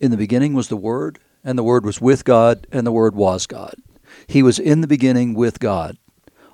In 0.00 0.10
the 0.10 0.16
beginning 0.16 0.54
was 0.54 0.68
the 0.68 0.78
Word, 0.78 1.18
and 1.44 1.58
the 1.58 1.62
Word 1.62 1.84
was 1.84 2.00
with 2.00 2.24
God, 2.24 2.66
and 2.72 2.86
the 2.86 2.92
Word 2.92 3.14
was 3.14 3.46
God. 3.46 3.74
He 4.26 4.42
was 4.42 4.58
in 4.58 4.80
the 4.80 4.86
beginning 4.86 5.34
with 5.34 5.60
God. 5.60 5.98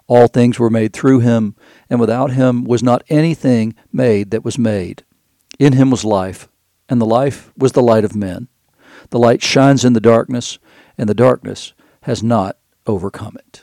All 0.08 0.26
things 0.26 0.58
were 0.58 0.69
made 0.69 0.92
through 0.92 1.21
him, 1.21 1.54
and 1.88 2.01
without 2.01 2.32
him 2.32 2.64
was 2.64 2.82
not 2.82 3.04
anything 3.09 3.74
made 3.93 4.32
that 4.32 4.45
was 4.45 4.59
made. 4.59 5.04
In 5.61 5.74
him 5.74 5.93
was 5.93 6.04
life, 6.04 6.48
and 6.88 7.01
the 7.01 7.06
life 7.06 7.53
was 7.56 7.72
the 7.72 7.82
light 7.82 8.04
of 8.04 8.17
men. 8.17 8.48
The 9.11 9.18
light 9.18 9.43
shines 9.43 9.84
in 9.84 9.92
the 9.92 10.00
darkness, 10.00 10.58
and 10.98 11.08
the 11.08 11.14
darkness 11.14 11.72
has 12.02 12.24
not 12.24 12.58
overcome 12.84 13.36
it. 13.36 13.62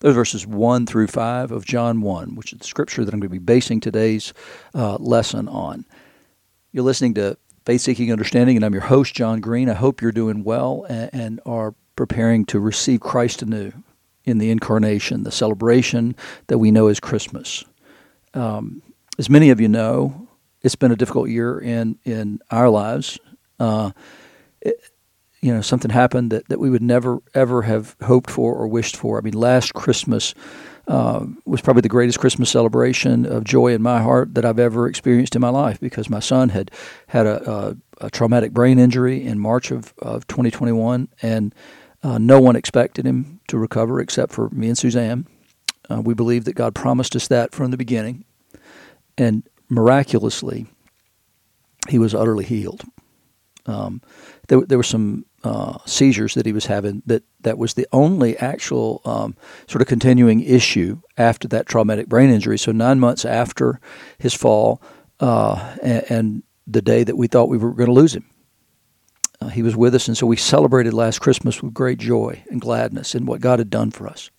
Those 0.00 0.14
verses 0.14 0.46
1 0.46 0.84
through 0.84 1.06
5 1.06 1.52
of 1.52 1.64
John 1.64 2.02
1, 2.02 2.34
which 2.34 2.52
is 2.52 2.58
the 2.58 2.66
scripture 2.66 3.04
that 3.04 3.14
I'm 3.14 3.20
going 3.20 3.30
to 3.30 3.32
be 3.32 3.38
basing 3.38 3.80
today's 3.80 4.34
uh, 4.74 4.96
lesson 4.96 5.48
on. 5.48 5.86
You're 6.72 6.84
listening 6.84 7.14
to 7.14 7.38
Faith 7.64 7.82
Seeking 7.82 8.10
Understanding, 8.10 8.56
and 8.56 8.64
I'm 8.64 8.72
your 8.72 8.82
host, 8.82 9.14
John 9.14 9.40
Green. 9.40 9.68
I 9.68 9.74
hope 9.74 10.00
you're 10.00 10.12
doing 10.12 10.44
well 10.44 10.86
and, 10.88 11.10
and 11.12 11.40
are 11.44 11.74
preparing 11.94 12.46
to 12.46 12.58
receive 12.58 13.00
Christ 13.00 13.42
anew 13.42 13.72
in 14.24 14.38
the 14.38 14.50
incarnation, 14.50 15.24
the 15.24 15.30
celebration 15.32 16.16
that 16.46 16.56
we 16.56 16.70
know 16.70 16.88
as 16.88 17.00
Christmas. 17.00 17.64
Um, 18.32 18.80
as 19.18 19.28
many 19.28 19.50
of 19.50 19.60
you 19.60 19.68
know, 19.68 20.28
it's 20.62 20.74
been 20.74 20.90
a 20.90 20.96
difficult 20.96 21.28
year 21.28 21.58
in, 21.58 21.98
in 22.04 22.40
our 22.50 22.70
lives. 22.70 23.18
Uh, 23.58 23.90
it, 24.62 24.76
you 25.42 25.52
know, 25.54 25.60
something 25.60 25.90
happened 25.90 26.30
that, 26.32 26.48
that 26.48 26.60
we 26.60 26.70
would 26.70 26.82
never, 26.82 27.18
ever 27.34 27.62
have 27.62 27.94
hoped 28.02 28.30
for 28.30 28.54
or 28.54 28.68
wished 28.68 28.96
for. 28.96 29.18
I 29.18 29.20
mean, 29.20 29.34
last 29.34 29.74
Christmas 29.74 30.34
uh, 30.90 31.24
was 31.44 31.60
probably 31.60 31.82
the 31.82 31.88
greatest 31.88 32.18
Christmas 32.18 32.50
celebration 32.50 33.24
of 33.24 33.44
joy 33.44 33.68
in 33.68 33.80
my 33.80 34.02
heart 34.02 34.34
that 34.34 34.44
I've 34.44 34.58
ever 34.58 34.88
experienced 34.88 35.36
in 35.36 35.40
my 35.40 35.48
life 35.48 35.78
because 35.78 36.10
my 36.10 36.18
son 36.18 36.48
had 36.48 36.72
had 37.06 37.26
a, 37.26 37.48
a, 37.48 37.76
a 38.06 38.10
traumatic 38.10 38.52
brain 38.52 38.76
injury 38.76 39.24
in 39.24 39.38
March 39.38 39.70
of, 39.70 39.94
of 40.00 40.26
2021, 40.26 41.08
and 41.22 41.54
uh, 42.02 42.18
no 42.18 42.40
one 42.40 42.56
expected 42.56 43.06
him 43.06 43.38
to 43.46 43.56
recover 43.56 44.00
except 44.00 44.32
for 44.32 44.50
me 44.50 44.66
and 44.66 44.76
Suzanne. 44.76 45.28
Uh, 45.88 46.00
we 46.00 46.12
believe 46.12 46.44
that 46.44 46.54
God 46.54 46.74
promised 46.74 47.14
us 47.14 47.28
that 47.28 47.52
from 47.52 47.70
the 47.70 47.76
beginning, 47.76 48.24
and 49.16 49.48
miraculously, 49.68 50.66
he 51.88 52.00
was 52.00 52.16
utterly 52.16 52.44
healed. 52.44 52.82
Um, 53.66 54.02
there, 54.48 54.62
there 54.62 54.78
were 54.78 54.82
some 54.82 55.24
uh, 55.42 55.78
seizures 55.86 56.34
that 56.34 56.44
he 56.44 56.52
was 56.52 56.66
having 56.66 57.02
that 57.06 57.22
that 57.40 57.56
was 57.56 57.74
the 57.74 57.86
only 57.92 58.36
actual 58.38 59.00
um, 59.04 59.34
sort 59.66 59.80
of 59.80 59.88
continuing 59.88 60.40
issue 60.40 61.00
after 61.16 61.48
that 61.48 61.66
traumatic 61.66 62.08
brain 62.08 62.30
injury. 62.30 62.58
So 62.58 62.72
nine 62.72 63.00
months 63.00 63.24
after 63.24 63.80
his 64.18 64.34
fall, 64.34 64.82
uh, 65.18 65.76
and, 65.82 66.04
and, 66.10 66.42
the 66.66 66.82
day 66.82 67.02
that 67.02 67.16
we 67.16 67.26
thought 67.26 67.48
we 67.48 67.58
were 67.58 67.72
going 67.72 67.88
to 67.88 67.92
lose 67.92 68.14
him, 68.14 68.30
uh, 69.40 69.48
he 69.48 69.60
was 69.60 69.74
with 69.74 69.92
us, 69.92 70.06
and 70.06 70.16
so 70.16 70.24
we 70.24 70.36
celebrated 70.36 70.94
last 70.94 71.18
Christmas 71.18 71.60
with 71.60 71.74
great 71.74 71.98
joy 71.98 72.44
and 72.48 72.60
gladness 72.60 73.12
in 73.12 73.26
what 73.26 73.40
God 73.40 73.58
had 73.58 73.70
done 73.70 73.90
for 73.90 74.06
us. 74.06 74.30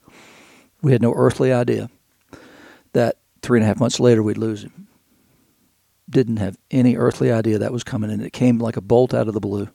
We 0.82 0.94
had 0.94 1.02
no 1.02 1.14
earthly 1.14 1.52
idea 1.52 1.90
that 2.94 3.18
three 3.42 3.60
and 3.60 3.66
a 3.66 3.68
half 3.68 3.82
months 3.82 4.00
later 4.00 4.24
we'd 4.24 4.38
lose 4.38 4.64
him. 4.64 4.88
Didn't 6.10 6.38
have 6.38 6.58
any 6.70 6.96
earthly 6.96 7.34
idea 7.34 7.58
that 7.58 7.74
was 7.74 7.84
coming, 7.84 8.10
and 8.10 8.22
it 8.22 8.32
came 8.32 8.58
like 8.58 8.78
a 8.78 8.82
bolt 8.82 9.14
out 9.14 9.28
of 9.28 9.34
the 9.34 9.42
blue 9.42 9.68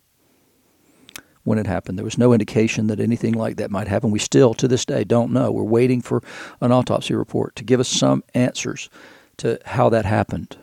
when 1.46 1.58
it 1.58 1.66
happened. 1.66 1.96
There 1.96 2.04
was 2.04 2.18
no 2.18 2.32
indication 2.32 2.88
that 2.88 2.98
anything 2.98 3.32
like 3.32 3.56
that 3.56 3.70
might 3.70 3.86
happen. 3.86 4.10
We 4.10 4.18
still, 4.18 4.52
to 4.54 4.66
this 4.66 4.84
day, 4.84 5.04
don't 5.04 5.32
know. 5.32 5.52
We're 5.52 5.62
waiting 5.62 6.02
for 6.02 6.20
an 6.60 6.72
autopsy 6.72 7.14
report 7.14 7.54
to 7.56 7.64
give 7.64 7.78
us 7.78 7.88
some 7.88 8.24
answers 8.34 8.90
to 9.38 9.60
how 9.64 9.88
that 9.90 10.04
happened. 10.04 10.56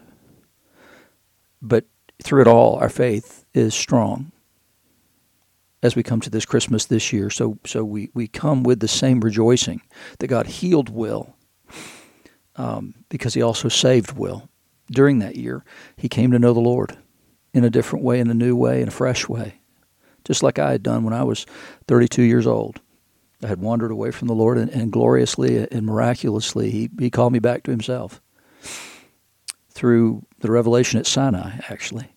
But 1.62 1.86
through 2.22 2.42
it 2.42 2.48
all, 2.48 2.76
our 2.76 2.90
faith 2.90 3.46
is 3.54 3.74
strong 3.74 4.34
as 5.82 5.96
we 5.96 6.04
come 6.04 6.20
to 6.20 6.30
this 6.30 6.46
Christmas 6.46 6.86
this 6.86 7.14
year. 7.14 7.30
So, 7.30 7.58
so 7.66 7.86
we, 7.86 8.10
we 8.14 8.28
come 8.28 8.64
with 8.64 8.82
the 8.82 8.88
same 8.90 9.22
rejoicing 9.22 9.82
that 10.20 10.28
God 10.28 10.48
healed 10.48 10.90
Will 10.90 11.34
um, 12.58 12.94
because 13.08 13.36
he 13.36 13.42
also 13.42 13.70
saved 13.70 14.12
Will. 14.12 14.50
During 14.92 15.20
that 15.20 15.38
year, 15.38 15.64
he 15.96 16.10
came 16.10 16.32
to 16.32 16.40
know 16.40 16.54
the 16.54 16.60
Lord 16.60 16.98
in 17.54 17.64
a 17.64 17.70
different 17.70 18.04
way, 18.04 18.20
in 18.20 18.30
a 18.30 18.34
new 18.34 18.54
way, 18.54 18.82
in 18.82 18.90
a 18.90 18.92
fresh 18.92 19.30
way, 19.30 19.62
just 20.26 20.44
like 20.44 20.60
I 20.60 20.72
had 20.72 20.84
done 20.84 21.04
when 21.04 21.14
I 21.14 21.24
was 21.24 21.46
32 21.88 22.24
years 22.24 22.48
old. 22.48 22.82
I 23.44 23.48
had 23.48 23.60
wandered 23.60 23.92
away 23.92 24.12
from 24.12 24.28
the 24.28 24.36
Lord, 24.36 24.58
and, 24.58 24.70
and 24.72 24.92
gloriously 24.92 25.68
and 25.70 25.86
miraculously, 25.86 26.72
he, 26.72 26.90
he 26.98 27.10
called 27.10 27.34
me 27.34 27.40
back 27.40 27.64
to 27.64 27.72
himself 27.72 28.22
through 29.70 30.26
the 30.40 30.52
revelation 30.52 31.00
at 31.00 31.08
Sinai, 31.08 31.60
actually. 31.70 32.08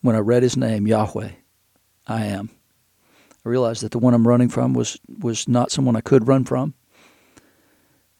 When 0.00 0.16
I 0.16 0.20
read 0.20 0.42
his 0.42 0.56
name, 0.56 0.86
Yahweh, 0.86 1.30
I 2.06 2.24
am. 2.26 2.50
I 3.44 3.48
realized 3.48 3.82
that 3.82 3.92
the 3.92 3.98
one 3.98 4.14
I'm 4.14 4.26
running 4.26 4.48
from 4.48 4.72
was 4.72 4.98
was 5.20 5.48
not 5.48 5.70
someone 5.70 5.96
I 5.96 6.00
could 6.00 6.28
run 6.28 6.44
from, 6.44 6.74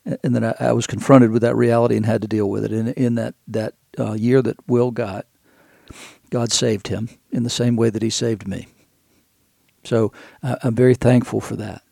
and 0.05 0.35
then 0.35 0.45
I, 0.45 0.55
I 0.59 0.73
was 0.73 0.87
confronted 0.87 1.31
with 1.31 1.43
that 1.43 1.57
reality 1.57 1.97
and 1.97 2.07
had 2.07 2.23
to 2.23 2.29
deal 2.29 2.51
with 2.51 2.65
it. 2.65 2.73
And 2.73 2.89
in 2.91 3.15
that 3.17 3.35
that 3.49 3.75
uh, 3.99 4.13
year 4.13 4.43
that 4.43 4.57
Will 4.69 4.91
got, 4.91 5.27
God 6.31 6.53
saved 6.53 6.89
him 6.89 7.09
in 7.31 7.45
the 7.45 7.51
same 7.51 7.77
way 7.77 7.91
that 7.91 8.03
He 8.03 8.11
saved 8.11 8.47
me. 8.47 8.67
So 9.85 10.13
uh, 10.43 10.57
I'm 10.63 10.75
very 10.75 10.95
thankful 10.95 11.41
for 11.41 11.57
that, 11.57 11.83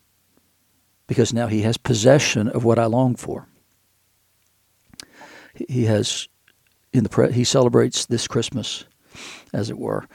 because 1.07 1.33
now 1.33 1.47
He 1.47 1.63
has 1.63 1.77
possession 1.77 2.49
of 2.49 2.65
what 2.65 2.79
I 2.79 2.87
long 2.87 3.17
for. 3.17 3.49
He 5.55 5.85
has 5.85 6.29
in 6.93 7.03
the 7.03 7.09
pre- 7.09 7.33
He 7.33 7.45
celebrates 7.45 8.07
this 8.07 8.29
Christmas, 8.29 8.85
as 9.53 9.71
it 9.71 9.79
were, 9.79 10.07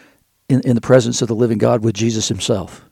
in, 0.47 0.61
in 0.61 0.75
the 0.75 0.81
presence 0.81 1.21
of 1.21 1.27
the 1.27 1.35
living 1.35 1.57
God 1.57 1.83
with 1.83 1.95
Jesus 1.95 2.27
Himself 2.27 2.85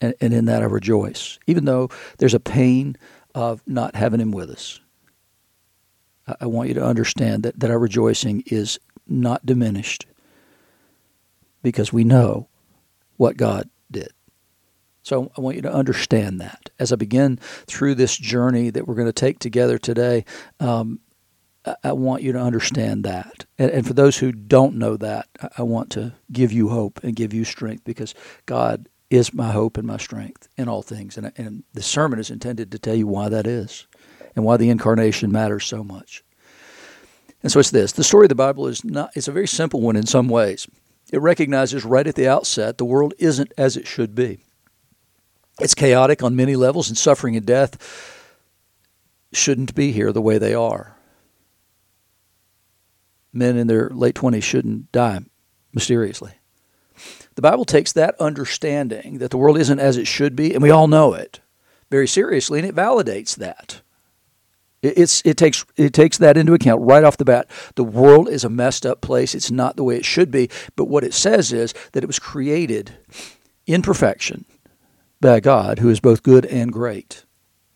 and, 0.00 0.14
and 0.20 0.32
in 0.32 0.44
that 0.46 0.62
I 0.62 0.66
rejoice, 0.66 1.38
even 1.46 1.64
though 1.64 1.88
there's 2.18 2.34
a 2.34 2.40
pain 2.40 2.96
of 3.34 3.62
not 3.66 3.96
having 3.96 4.20
Him 4.20 4.32
with 4.32 4.50
us. 4.50 4.80
I, 6.26 6.36
I 6.42 6.46
want 6.46 6.68
you 6.68 6.74
to 6.74 6.84
understand 6.84 7.42
that, 7.42 7.58
that 7.58 7.70
our 7.70 7.78
rejoicing 7.78 8.44
is 8.46 8.78
not 9.06 9.44
diminished 9.44 10.06
because 11.62 11.92
we 11.92 12.04
know 12.04 12.48
what 13.20 13.36
God 13.36 13.68
did. 13.90 14.08
So 15.02 15.30
I 15.36 15.42
want 15.42 15.56
you 15.56 15.62
to 15.62 15.72
understand 15.72 16.40
that. 16.40 16.70
As 16.78 16.90
I 16.90 16.96
begin 16.96 17.36
through 17.66 17.96
this 17.96 18.16
journey 18.16 18.70
that 18.70 18.88
we're 18.88 18.94
going 18.94 19.08
to 19.08 19.12
take 19.12 19.38
together 19.38 19.76
today, 19.76 20.24
um, 20.58 21.00
I 21.84 21.92
want 21.92 22.22
you 22.22 22.32
to 22.32 22.40
understand 22.40 23.04
that. 23.04 23.44
And, 23.58 23.70
and, 23.70 23.86
for 23.86 23.92
those 23.92 24.16
who 24.16 24.32
don't 24.32 24.76
know 24.76 24.96
that, 24.96 25.28
I 25.58 25.62
want 25.64 25.90
to 25.90 26.14
give 26.32 26.50
you 26.50 26.70
hope 26.70 27.00
and 27.02 27.14
give 27.14 27.34
you 27.34 27.44
strength 27.44 27.84
because 27.84 28.14
God 28.46 28.88
is 29.10 29.34
my 29.34 29.52
hope 29.52 29.76
and 29.76 29.86
my 29.86 29.98
strength 29.98 30.48
in 30.56 30.70
all 30.70 30.80
things. 30.80 31.18
And, 31.18 31.30
and 31.36 31.64
the 31.74 31.82
sermon 31.82 32.18
is 32.18 32.30
intended 32.30 32.72
to 32.72 32.78
tell 32.78 32.94
you 32.94 33.06
why 33.06 33.28
that 33.28 33.46
is 33.46 33.86
and 34.34 34.46
why 34.46 34.56
the 34.56 34.70
incarnation 34.70 35.30
matters 35.30 35.66
so 35.66 35.84
much. 35.84 36.24
And 37.42 37.52
so 37.52 37.60
it's 37.60 37.70
this 37.70 37.92
the 37.92 38.04
story 38.04 38.24
of 38.24 38.30
the 38.30 38.34
Bible 38.34 38.66
is 38.66 38.82
not, 38.82 39.10
it's 39.14 39.28
a 39.28 39.32
very 39.32 39.48
simple 39.48 39.82
one 39.82 39.96
in 39.96 40.06
some 40.06 40.30
ways. 40.30 40.66
It 41.12 41.20
recognizes 41.20 41.84
right 41.84 42.06
at 42.06 42.14
the 42.14 42.28
outset 42.28 42.78
the 42.78 42.84
world 42.84 43.14
isn't 43.18 43.52
as 43.58 43.76
it 43.76 43.86
should 43.86 44.14
be. 44.14 44.44
It's 45.60 45.74
chaotic 45.74 46.22
on 46.22 46.36
many 46.36 46.56
levels, 46.56 46.88
and 46.88 46.96
suffering 46.96 47.36
and 47.36 47.44
death 47.44 47.76
shouldn't 49.32 49.74
be 49.74 49.92
here 49.92 50.12
the 50.12 50.22
way 50.22 50.38
they 50.38 50.54
are. 50.54 50.96
Men 53.32 53.56
in 53.56 53.66
their 53.66 53.90
late 53.90 54.14
20s 54.14 54.42
shouldn't 54.42 54.90
die 54.92 55.20
mysteriously. 55.72 56.32
The 57.34 57.42
Bible 57.42 57.64
takes 57.64 57.92
that 57.92 58.20
understanding 58.20 59.18
that 59.18 59.30
the 59.30 59.36
world 59.36 59.58
isn't 59.58 59.78
as 59.78 59.96
it 59.96 60.06
should 60.06 60.34
be, 60.34 60.52
and 60.52 60.62
we 60.62 60.70
all 60.70 60.88
know 60.88 61.14
it, 61.14 61.40
very 61.90 62.08
seriously, 62.08 62.58
and 62.58 62.68
it 62.68 62.74
validates 62.74 63.36
that. 63.36 63.82
It's, 64.82 65.20
it, 65.26 65.36
takes, 65.36 65.66
it 65.76 65.92
takes 65.92 66.16
that 66.18 66.38
into 66.38 66.54
account 66.54 66.80
right 66.82 67.04
off 67.04 67.18
the 67.18 67.24
bat. 67.24 67.50
The 67.74 67.84
world 67.84 68.28
is 68.28 68.44
a 68.44 68.48
messed 68.48 68.86
up 68.86 69.02
place. 69.02 69.34
It's 69.34 69.50
not 69.50 69.76
the 69.76 69.84
way 69.84 69.96
it 69.96 70.06
should 70.06 70.30
be. 70.30 70.48
But 70.74 70.86
what 70.86 71.04
it 71.04 71.12
says 71.12 71.52
is 71.52 71.74
that 71.92 72.02
it 72.02 72.06
was 72.06 72.18
created 72.18 72.94
in 73.66 73.82
perfection 73.82 74.46
by 75.20 75.40
God, 75.40 75.80
who 75.80 75.90
is 75.90 76.00
both 76.00 76.22
good 76.22 76.46
and 76.46 76.72
great. 76.72 77.26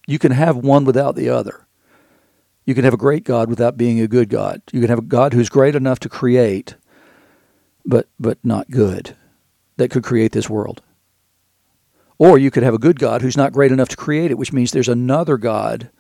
You 0.06 0.19
can 0.19 0.32
have 0.32 0.56
one 0.56 0.84
without 0.84 1.14
the 1.14 1.29
other. 1.29 1.67
You 2.64 2.75
can 2.75 2.84
have 2.84 2.94
a 2.94 2.99
great 2.99 3.25
God 3.25 3.50
without 3.50 3.76
being 3.76 4.00
a 4.00 4.08
good 4.08 4.31
God. 4.31 4.62
You 4.73 4.81
can 4.81 4.88
have 4.88 4.99
a 4.99 5.02
God 5.02 5.34
who's 5.34 5.50
great 5.50 5.75
enough 5.75 6.00
to 6.00 6.08
create, 6.08 6.76
but, 7.84 8.08
but 8.19 8.38
not 8.43 8.70
good 8.70 9.14
that 9.76 9.90
could 9.90 10.05
create 10.05 10.32
this 10.32 10.49
world. 10.49 10.82
Or 12.17 12.38
you 12.38 12.50
could 12.50 12.62
have 12.62 12.75
a 12.75 12.79
good 12.79 12.99
God 12.99 13.20
who's 13.20 13.37
not 13.37 13.52
great 13.52 13.73
enough 13.73 13.88
to 13.90 13.96
create 13.96 14.31
it, 14.31 14.38
which 14.38 14.52
means 14.52 14.70
there's 14.70 14.88
another 14.88 15.37
God 15.37 15.90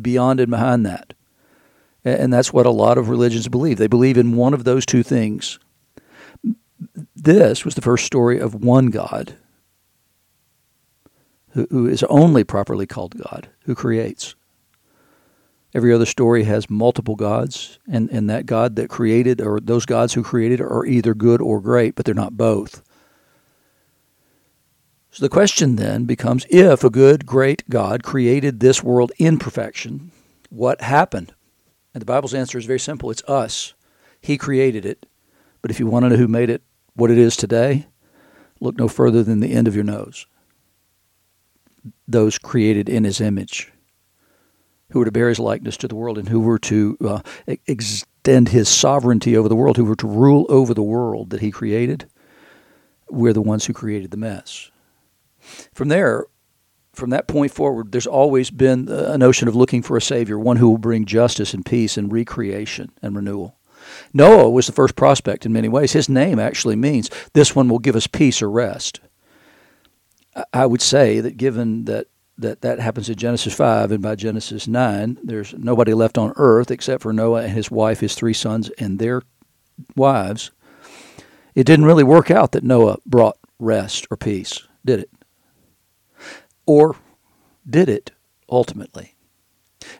beyond 0.00 0.40
and 0.40 0.50
behind 0.50 0.84
that. 0.86 1.14
And 2.04 2.32
that's 2.32 2.52
what 2.52 2.66
a 2.66 2.70
lot 2.70 2.98
of 2.98 3.08
religions 3.08 3.48
believe. 3.48 3.78
They 3.78 3.86
believe 3.86 4.18
in 4.18 4.36
one 4.36 4.52
of 4.52 4.64
those 4.64 4.84
two 4.84 5.02
things. 5.02 5.58
This 7.16 7.64
was 7.64 7.74
the 7.74 7.80
first 7.80 8.04
story 8.04 8.38
of 8.38 8.54
one 8.54 8.88
God 8.88 9.36
who 11.54 11.86
is 11.86 12.02
only 12.04 12.42
properly 12.42 12.86
called 12.86 13.16
God, 13.16 13.48
who 13.64 13.76
creates. 13.76 14.34
Every 15.72 15.92
other 15.92 16.06
story 16.06 16.44
has 16.44 16.68
multiple 16.68 17.14
gods, 17.14 17.78
and, 17.88 18.10
and 18.10 18.28
that 18.28 18.46
God 18.46 18.76
that 18.76 18.90
created, 18.90 19.40
or 19.40 19.60
those 19.60 19.86
gods 19.86 20.14
who 20.14 20.22
created, 20.22 20.60
are 20.60 20.84
either 20.84 21.14
good 21.14 21.40
or 21.40 21.60
great, 21.60 21.94
but 21.94 22.04
they're 22.04 22.14
not 22.14 22.36
both. 22.36 22.82
So 25.14 25.24
the 25.24 25.28
question 25.28 25.76
then 25.76 26.06
becomes 26.06 26.44
if 26.50 26.82
a 26.82 26.90
good, 26.90 27.24
great 27.24 27.70
God 27.70 28.02
created 28.02 28.58
this 28.58 28.82
world 28.82 29.12
in 29.16 29.38
perfection, 29.38 30.10
what 30.50 30.80
happened? 30.80 31.32
And 31.94 32.00
the 32.00 32.04
Bible's 32.04 32.34
answer 32.34 32.58
is 32.58 32.64
very 32.64 32.80
simple 32.80 33.12
it's 33.12 33.22
us. 33.28 33.74
He 34.20 34.36
created 34.36 34.84
it. 34.84 35.06
But 35.62 35.70
if 35.70 35.78
you 35.78 35.86
want 35.86 36.04
to 36.04 36.08
know 36.08 36.16
who 36.16 36.26
made 36.26 36.50
it 36.50 36.62
what 36.96 37.12
it 37.12 37.18
is 37.18 37.36
today, 37.36 37.86
look 38.58 38.76
no 38.76 38.88
further 38.88 39.22
than 39.22 39.38
the 39.38 39.52
end 39.52 39.68
of 39.68 39.76
your 39.76 39.84
nose. 39.84 40.26
Those 42.08 42.36
created 42.36 42.88
in 42.88 43.04
his 43.04 43.20
image 43.20 43.72
who 44.90 44.98
were 44.98 45.04
to 45.04 45.12
bear 45.12 45.28
his 45.28 45.38
likeness 45.38 45.76
to 45.76 45.86
the 45.86 45.94
world 45.94 46.18
and 46.18 46.28
who 46.28 46.40
were 46.40 46.58
to 46.58 46.98
uh, 47.04 47.20
extend 47.68 48.48
his 48.48 48.68
sovereignty 48.68 49.36
over 49.36 49.48
the 49.48 49.54
world, 49.54 49.76
who 49.76 49.84
were 49.84 49.94
to 49.94 50.08
rule 50.08 50.44
over 50.48 50.74
the 50.74 50.82
world 50.82 51.30
that 51.30 51.40
he 51.40 51.52
created, 51.52 52.06
we're 53.08 53.32
the 53.32 53.40
ones 53.40 53.66
who 53.66 53.72
created 53.72 54.10
the 54.10 54.16
mess. 54.16 54.72
From 55.72 55.88
there, 55.88 56.26
from 56.92 57.10
that 57.10 57.28
point 57.28 57.52
forward, 57.52 57.92
there's 57.92 58.06
always 58.06 58.50
been 58.50 58.88
a 58.88 59.18
notion 59.18 59.48
of 59.48 59.56
looking 59.56 59.82
for 59.82 59.96
a 59.96 60.02
savior, 60.02 60.38
one 60.38 60.56
who 60.56 60.70
will 60.70 60.78
bring 60.78 61.04
justice 61.04 61.54
and 61.54 61.66
peace 61.66 61.96
and 61.96 62.12
recreation 62.12 62.92
and 63.02 63.16
renewal. 63.16 63.56
Noah 64.12 64.50
was 64.50 64.66
the 64.66 64.72
first 64.72 64.96
prospect 64.96 65.44
in 65.44 65.52
many 65.52 65.68
ways. 65.68 65.92
His 65.92 66.08
name 66.08 66.38
actually 66.38 66.76
means 66.76 67.10
this 67.32 67.54
one 67.54 67.68
will 67.68 67.78
give 67.78 67.96
us 67.96 68.06
peace 68.06 68.40
or 68.40 68.50
rest. 68.50 69.00
I 70.52 70.66
would 70.66 70.82
say 70.82 71.20
that 71.20 71.36
given 71.36 71.84
that 71.84 72.08
that 72.36 72.62
that 72.62 72.80
happens 72.80 73.08
in 73.08 73.14
Genesis 73.14 73.54
5 73.54 73.92
and 73.92 74.02
by 74.02 74.16
Genesis 74.16 74.66
9 74.66 75.18
there's 75.22 75.54
nobody 75.54 75.94
left 75.94 76.18
on 76.18 76.32
earth 76.34 76.70
except 76.72 77.02
for 77.02 77.12
Noah 77.12 77.42
and 77.42 77.52
his 77.52 77.70
wife 77.70 78.00
his 78.00 78.16
three 78.16 78.32
sons 78.32 78.70
and 78.70 78.98
their 78.98 79.22
wives 79.94 80.50
it 81.54 81.64
didn't 81.64 81.84
really 81.84 82.02
work 82.02 82.32
out 82.32 82.50
that 82.50 82.64
Noah 82.64 82.98
brought 83.06 83.38
rest 83.60 84.08
or 84.10 84.16
peace 84.16 84.66
did 84.84 84.98
it 84.98 85.10
or 86.66 86.96
did 87.68 87.88
it 87.88 88.12
ultimately 88.48 89.14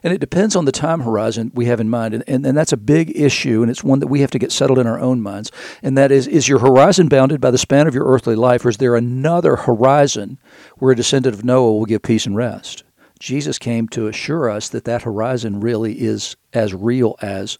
and 0.03 0.13
it 0.13 0.19
depends 0.19 0.55
on 0.55 0.65
the 0.65 0.71
time 0.71 1.01
horizon 1.01 1.51
we 1.53 1.65
have 1.65 1.79
in 1.79 1.89
mind. 1.89 2.13
And, 2.13 2.23
and, 2.27 2.45
and, 2.45 2.57
that's 2.57 2.73
a 2.73 2.77
big 2.77 3.15
issue, 3.15 3.61
and 3.61 3.69
it's 3.69 3.83
one 3.83 3.99
that 3.99 4.07
we 4.07 4.21
have 4.21 4.31
to 4.31 4.39
get 4.39 4.51
settled 4.51 4.79
in 4.79 4.87
our 4.87 4.99
own 4.99 5.21
minds. 5.21 5.51
And 5.81 5.97
that 5.97 6.11
is 6.11 6.27
is 6.27 6.47
your 6.47 6.59
horizon 6.59 7.07
bounded 7.07 7.41
by 7.41 7.51
the 7.51 7.57
span 7.57 7.87
of 7.87 7.95
your 7.95 8.05
earthly 8.05 8.35
life, 8.35 8.65
or 8.65 8.69
is 8.69 8.77
there 8.77 8.95
another 8.95 9.55
horizon 9.55 10.39
where 10.77 10.91
a 10.91 10.95
descendant 10.95 11.35
of 11.35 11.43
Noah 11.43 11.73
will 11.73 11.85
give 11.85 12.01
peace 12.01 12.25
and 12.25 12.35
rest? 12.35 12.83
Jesus 13.19 13.57
came 13.57 13.87
to 13.89 14.07
assure 14.07 14.49
us 14.49 14.69
that 14.69 14.85
that 14.85 15.03
horizon 15.03 15.61
really 15.61 16.01
is 16.01 16.35
as 16.53 16.73
real 16.73 17.15
as 17.21 17.57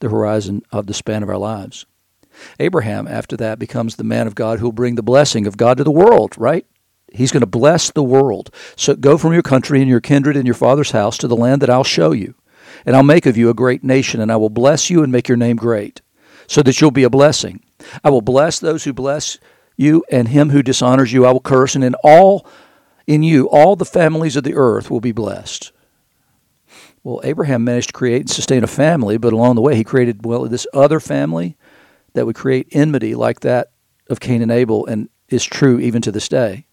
the 0.00 0.08
horizon 0.08 0.62
of 0.72 0.86
the 0.86 0.94
span 0.94 1.22
of 1.22 1.28
our 1.28 1.38
lives. 1.38 1.86
Abraham, 2.60 3.08
after 3.08 3.36
that, 3.36 3.58
becomes 3.58 3.96
the 3.96 4.04
man 4.04 4.26
of 4.26 4.34
God 4.34 4.58
who 4.58 4.66
will 4.66 4.72
bring 4.72 4.94
the 4.94 5.02
blessing 5.02 5.46
of 5.46 5.56
God 5.56 5.78
to 5.78 5.84
the 5.84 5.90
world, 5.90 6.34
right? 6.36 6.66
He's 7.12 7.32
going 7.32 7.40
to 7.40 7.46
bless 7.46 7.90
the 7.90 8.02
world. 8.02 8.50
So 8.76 8.94
go 8.94 9.18
from 9.18 9.32
your 9.32 9.42
country 9.42 9.80
and 9.80 9.88
your 9.88 10.00
kindred 10.00 10.36
and 10.36 10.46
your 10.46 10.54
father's 10.54 10.90
house 10.90 11.16
to 11.18 11.28
the 11.28 11.36
land 11.36 11.62
that 11.62 11.70
I'll 11.70 11.84
show 11.84 12.12
you. 12.12 12.34
And 12.84 12.94
I'll 12.94 13.02
make 13.02 13.26
of 13.26 13.36
you 13.36 13.50
a 13.50 13.54
great 13.54 13.82
nation, 13.82 14.20
and 14.20 14.30
I 14.30 14.36
will 14.36 14.50
bless 14.50 14.90
you 14.90 15.02
and 15.02 15.10
make 15.10 15.26
your 15.26 15.36
name 15.36 15.56
great, 15.56 16.00
so 16.46 16.62
that 16.62 16.80
you'll 16.80 16.90
be 16.90 17.02
a 17.02 17.10
blessing. 17.10 17.62
I 18.04 18.10
will 18.10 18.20
bless 18.20 18.58
those 18.58 18.84
who 18.84 18.92
bless 18.92 19.38
you, 19.76 20.04
and 20.10 20.28
him 20.28 20.50
who 20.50 20.62
dishonors 20.62 21.12
you 21.12 21.24
I 21.24 21.32
will 21.32 21.40
curse, 21.40 21.74
and 21.74 21.82
in 21.82 21.94
all 22.04 22.46
in 23.06 23.22
you 23.22 23.48
all 23.48 23.74
the 23.74 23.84
families 23.84 24.36
of 24.36 24.44
the 24.44 24.54
earth 24.54 24.90
will 24.90 25.00
be 25.00 25.12
blessed. 25.12 25.72
Well, 27.02 27.20
Abraham 27.24 27.64
managed 27.64 27.88
to 27.88 27.94
create 27.94 28.22
and 28.22 28.30
sustain 28.30 28.62
a 28.62 28.68
family, 28.68 29.16
but 29.16 29.32
along 29.32 29.54
the 29.54 29.62
way 29.62 29.74
he 29.74 29.84
created 29.84 30.26
well 30.26 30.44
this 30.44 30.66
other 30.74 31.00
family 31.00 31.56
that 32.12 32.26
would 32.26 32.36
create 32.36 32.68
enmity 32.72 33.14
like 33.14 33.40
that 33.40 33.70
of 34.10 34.20
Cain 34.20 34.42
and 34.42 34.52
Abel, 34.52 34.84
and 34.86 35.08
is 35.28 35.44
true 35.44 35.78
even 35.78 36.02
to 36.02 36.12
this 36.12 36.28
day. 36.28 36.66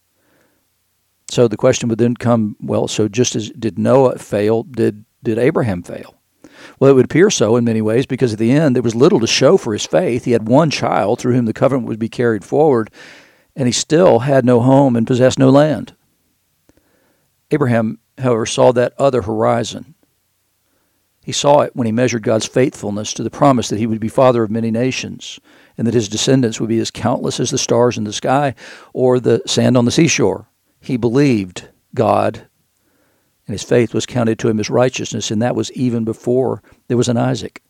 So 1.29 1.47
the 1.47 1.57
question 1.57 1.89
would 1.89 1.97
then 1.97 2.15
come, 2.15 2.55
well, 2.61 2.87
so 2.87 3.07
just 3.07 3.35
as 3.35 3.49
did 3.49 3.79
Noah 3.79 4.17
fail, 4.17 4.63
did 4.63 5.05
did 5.23 5.37
Abraham 5.37 5.81
fail? 5.81 6.15
Well, 6.79 6.91
it 6.91 6.93
would 6.93 7.05
appear 7.05 7.29
so 7.29 7.55
in 7.55 7.63
many 7.63 7.81
ways 7.81 8.05
because 8.05 8.33
at 8.33 8.39
the 8.39 8.51
end 8.51 8.75
there 8.75 8.83
was 8.83 8.95
little 8.95 9.19
to 9.19 9.27
show 9.27 9.57
for 9.57 9.73
his 9.73 9.85
faith. 9.85 10.25
He 10.25 10.31
had 10.31 10.47
one 10.47 10.69
child 10.69 11.19
through 11.19 11.33
whom 11.33 11.45
the 11.45 11.53
covenant 11.53 11.87
would 11.87 11.99
be 11.99 12.09
carried 12.09 12.45
forward, 12.45 12.89
and 13.55 13.67
he 13.67 13.71
still 13.71 14.19
had 14.19 14.45
no 14.45 14.61
home 14.61 14.95
and 14.95 15.07
possessed 15.07 15.39
no 15.39 15.49
land. 15.49 15.95
Abraham, 17.51 17.99
however, 18.17 18.45
saw 18.45 18.71
that 18.73 18.93
other 18.97 19.23
horizon. 19.23 19.95
He 21.23 21.31
saw 21.31 21.61
it 21.61 21.75
when 21.75 21.87
he 21.87 21.91
measured 21.91 22.21
God's 22.21 22.45
faithfulness 22.45 23.11
to 23.13 23.23
the 23.23 23.31
promise 23.31 23.69
that 23.69 23.79
he 23.79 23.87
would 23.87 23.99
be 23.99 24.07
father 24.07 24.43
of 24.43 24.51
many 24.51 24.69
nations 24.69 25.39
and 25.77 25.87
that 25.87 25.95
his 25.95 26.07
descendants 26.07 26.59
would 26.59 26.69
be 26.69 26.79
as 26.79 26.91
countless 26.91 27.39
as 27.39 27.49
the 27.49 27.57
stars 27.57 27.97
in 27.97 28.03
the 28.03 28.13
sky 28.13 28.53
or 28.93 29.19
the 29.19 29.41
sand 29.47 29.75
on 29.75 29.85
the 29.85 29.91
seashore 29.91 30.47
he 30.87 30.97
believed 30.97 31.69
God, 31.93 32.47
and 33.47 33.53
his 33.53 33.63
faith 33.63 33.93
was 33.93 34.05
counted 34.05 34.39
to 34.39 34.49
him 34.49 34.59
as 34.59 34.69
righteousness, 34.69 35.31
and 35.31 35.41
that 35.41 35.55
was 35.55 35.71
even 35.71 36.03
before 36.03 36.61
there 36.87 36.97
was 36.97 37.09
an 37.09 37.17
Isaac. 37.17 37.61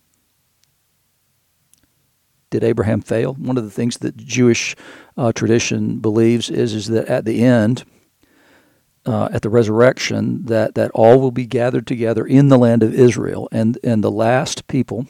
Did 2.49 2.63
Abraham 2.63 3.01
fail? 3.01 3.33
One 3.33 3.57
of 3.57 3.63
the 3.63 3.71
things 3.71 3.97
that 3.97 4.17
Jewish 4.17 4.75
uh, 5.17 5.31
tradition 5.33 5.99
believes 5.99 6.49
is, 6.49 6.73
is 6.73 6.87
that 6.87 7.07
at 7.07 7.25
the 7.25 7.43
end, 7.43 7.83
uh, 9.05 9.29
at 9.31 9.41
the 9.41 9.49
resurrection, 9.49 10.45
that, 10.45 10.75
that 10.75 10.91
all 10.91 11.19
will 11.19 11.31
be 11.31 11.45
gathered 11.45 11.85
together 11.85 12.25
in 12.25 12.49
the 12.49 12.57
land 12.57 12.81
of 12.81 12.93
Israel, 12.93 13.49
and, 13.51 13.77
and 13.83 14.03
the 14.03 14.11
last 14.11 14.67
people 14.67 15.07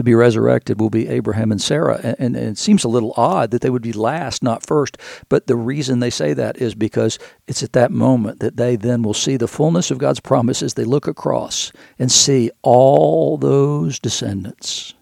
to 0.00 0.04
be 0.04 0.14
resurrected 0.14 0.80
will 0.80 0.90
be 0.90 1.08
Abraham 1.08 1.52
and 1.52 1.60
Sarah. 1.60 2.00
And, 2.02 2.16
and, 2.18 2.36
and, 2.36 2.48
it 2.48 2.58
seems 2.58 2.84
a 2.84 2.88
little 2.88 3.12
odd 3.16 3.50
that 3.50 3.60
they 3.60 3.68
would 3.68 3.82
be 3.82 3.92
last, 3.92 4.42
not 4.42 4.66
first. 4.66 4.96
But 5.28 5.46
the 5.46 5.56
reason 5.56 6.00
they 6.00 6.10
say 6.10 6.32
that 6.32 6.56
is 6.56 6.74
because 6.74 7.18
it's 7.46 7.62
at 7.62 7.74
that 7.74 7.92
moment 7.92 8.40
that 8.40 8.56
they 8.56 8.76
then 8.76 9.02
will 9.02 9.14
see 9.14 9.36
the 9.36 9.46
fullness 9.46 9.90
of 9.90 9.98
God's 9.98 10.20
promises. 10.20 10.74
They 10.74 10.84
look 10.84 11.06
across 11.06 11.70
and 11.98 12.10
see 12.10 12.50
all 12.62 13.36
those 13.36 13.98
descendants, 13.98 14.94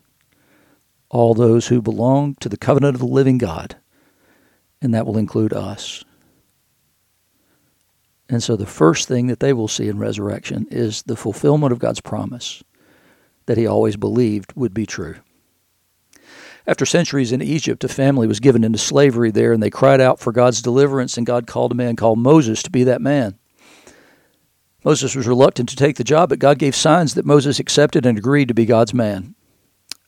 all 1.08 1.32
those 1.32 1.68
who 1.68 1.80
belong 1.80 2.34
to 2.40 2.48
the 2.48 2.56
covenant 2.56 2.96
of 2.96 3.00
the 3.00 3.06
living 3.06 3.38
God. 3.38 3.76
And 4.82 4.92
that 4.94 5.06
will 5.06 5.18
include 5.18 5.52
us. 5.52 6.04
And 8.28 8.42
so 8.42 8.56
the 8.56 8.66
first 8.66 9.08
thing 9.08 9.28
that 9.28 9.40
they 9.40 9.52
will 9.52 9.68
see 9.68 9.88
in 9.88 9.98
resurrection 9.98 10.66
is 10.70 11.02
the 11.04 11.16
fulfillment 11.16 11.72
of 11.72 11.78
God's 11.78 12.00
promise 12.00 12.62
that 13.48 13.58
he 13.58 13.66
always 13.66 13.96
believed 13.96 14.52
would 14.54 14.74
be 14.74 14.86
true. 14.86 15.16
After 16.66 16.84
centuries 16.84 17.32
in 17.32 17.40
Egypt, 17.40 17.82
a 17.82 17.88
family 17.88 18.26
was 18.26 18.40
given 18.40 18.62
into 18.62 18.78
slavery 18.78 19.30
there, 19.30 19.54
and 19.54 19.62
they 19.62 19.70
cried 19.70 20.02
out 20.02 20.20
for 20.20 20.32
God's 20.32 20.60
deliverance, 20.60 21.16
and 21.16 21.26
God 21.26 21.46
called 21.46 21.72
a 21.72 21.74
man 21.74 21.96
called 21.96 22.18
Moses 22.18 22.62
to 22.62 22.70
be 22.70 22.84
that 22.84 23.00
man. 23.00 23.38
Moses 24.84 25.16
was 25.16 25.26
reluctant 25.26 25.70
to 25.70 25.76
take 25.76 25.96
the 25.96 26.04
job, 26.04 26.28
but 26.28 26.38
God 26.38 26.58
gave 26.58 26.76
signs 26.76 27.14
that 27.14 27.24
Moses 27.24 27.58
accepted 27.58 28.04
and 28.04 28.18
agreed 28.18 28.48
to 28.48 28.54
be 28.54 28.66
God's 28.66 28.92
man. 28.92 29.34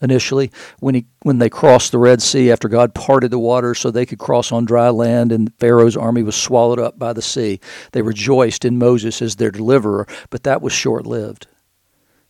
Initially, 0.02 0.50
when 0.80 0.94
he 0.94 1.06
when 1.22 1.38
they 1.38 1.50
crossed 1.50 1.92
the 1.92 1.98
Red 1.98 2.20
Sea 2.22 2.50
after 2.50 2.68
God 2.68 2.94
parted 2.94 3.30
the 3.30 3.38
waters 3.38 3.78
so 3.78 3.90
they 3.90 4.06
could 4.06 4.18
cross 4.18 4.52
on 4.52 4.64
dry 4.64 4.88
land 4.90 5.32
and 5.32 5.52
Pharaoh's 5.58 5.96
army 5.96 6.22
was 6.22 6.36
swallowed 6.36 6.78
up 6.78 6.98
by 6.98 7.12
the 7.12 7.20
sea, 7.20 7.60
they 7.92 8.00
rejoiced 8.00 8.64
in 8.64 8.78
Moses 8.78 9.20
as 9.20 9.36
their 9.36 9.50
deliverer, 9.50 10.06
but 10.30 10.42
that 10.44 10.62
was 10.62 10.72
short-lived. 10.72 11.46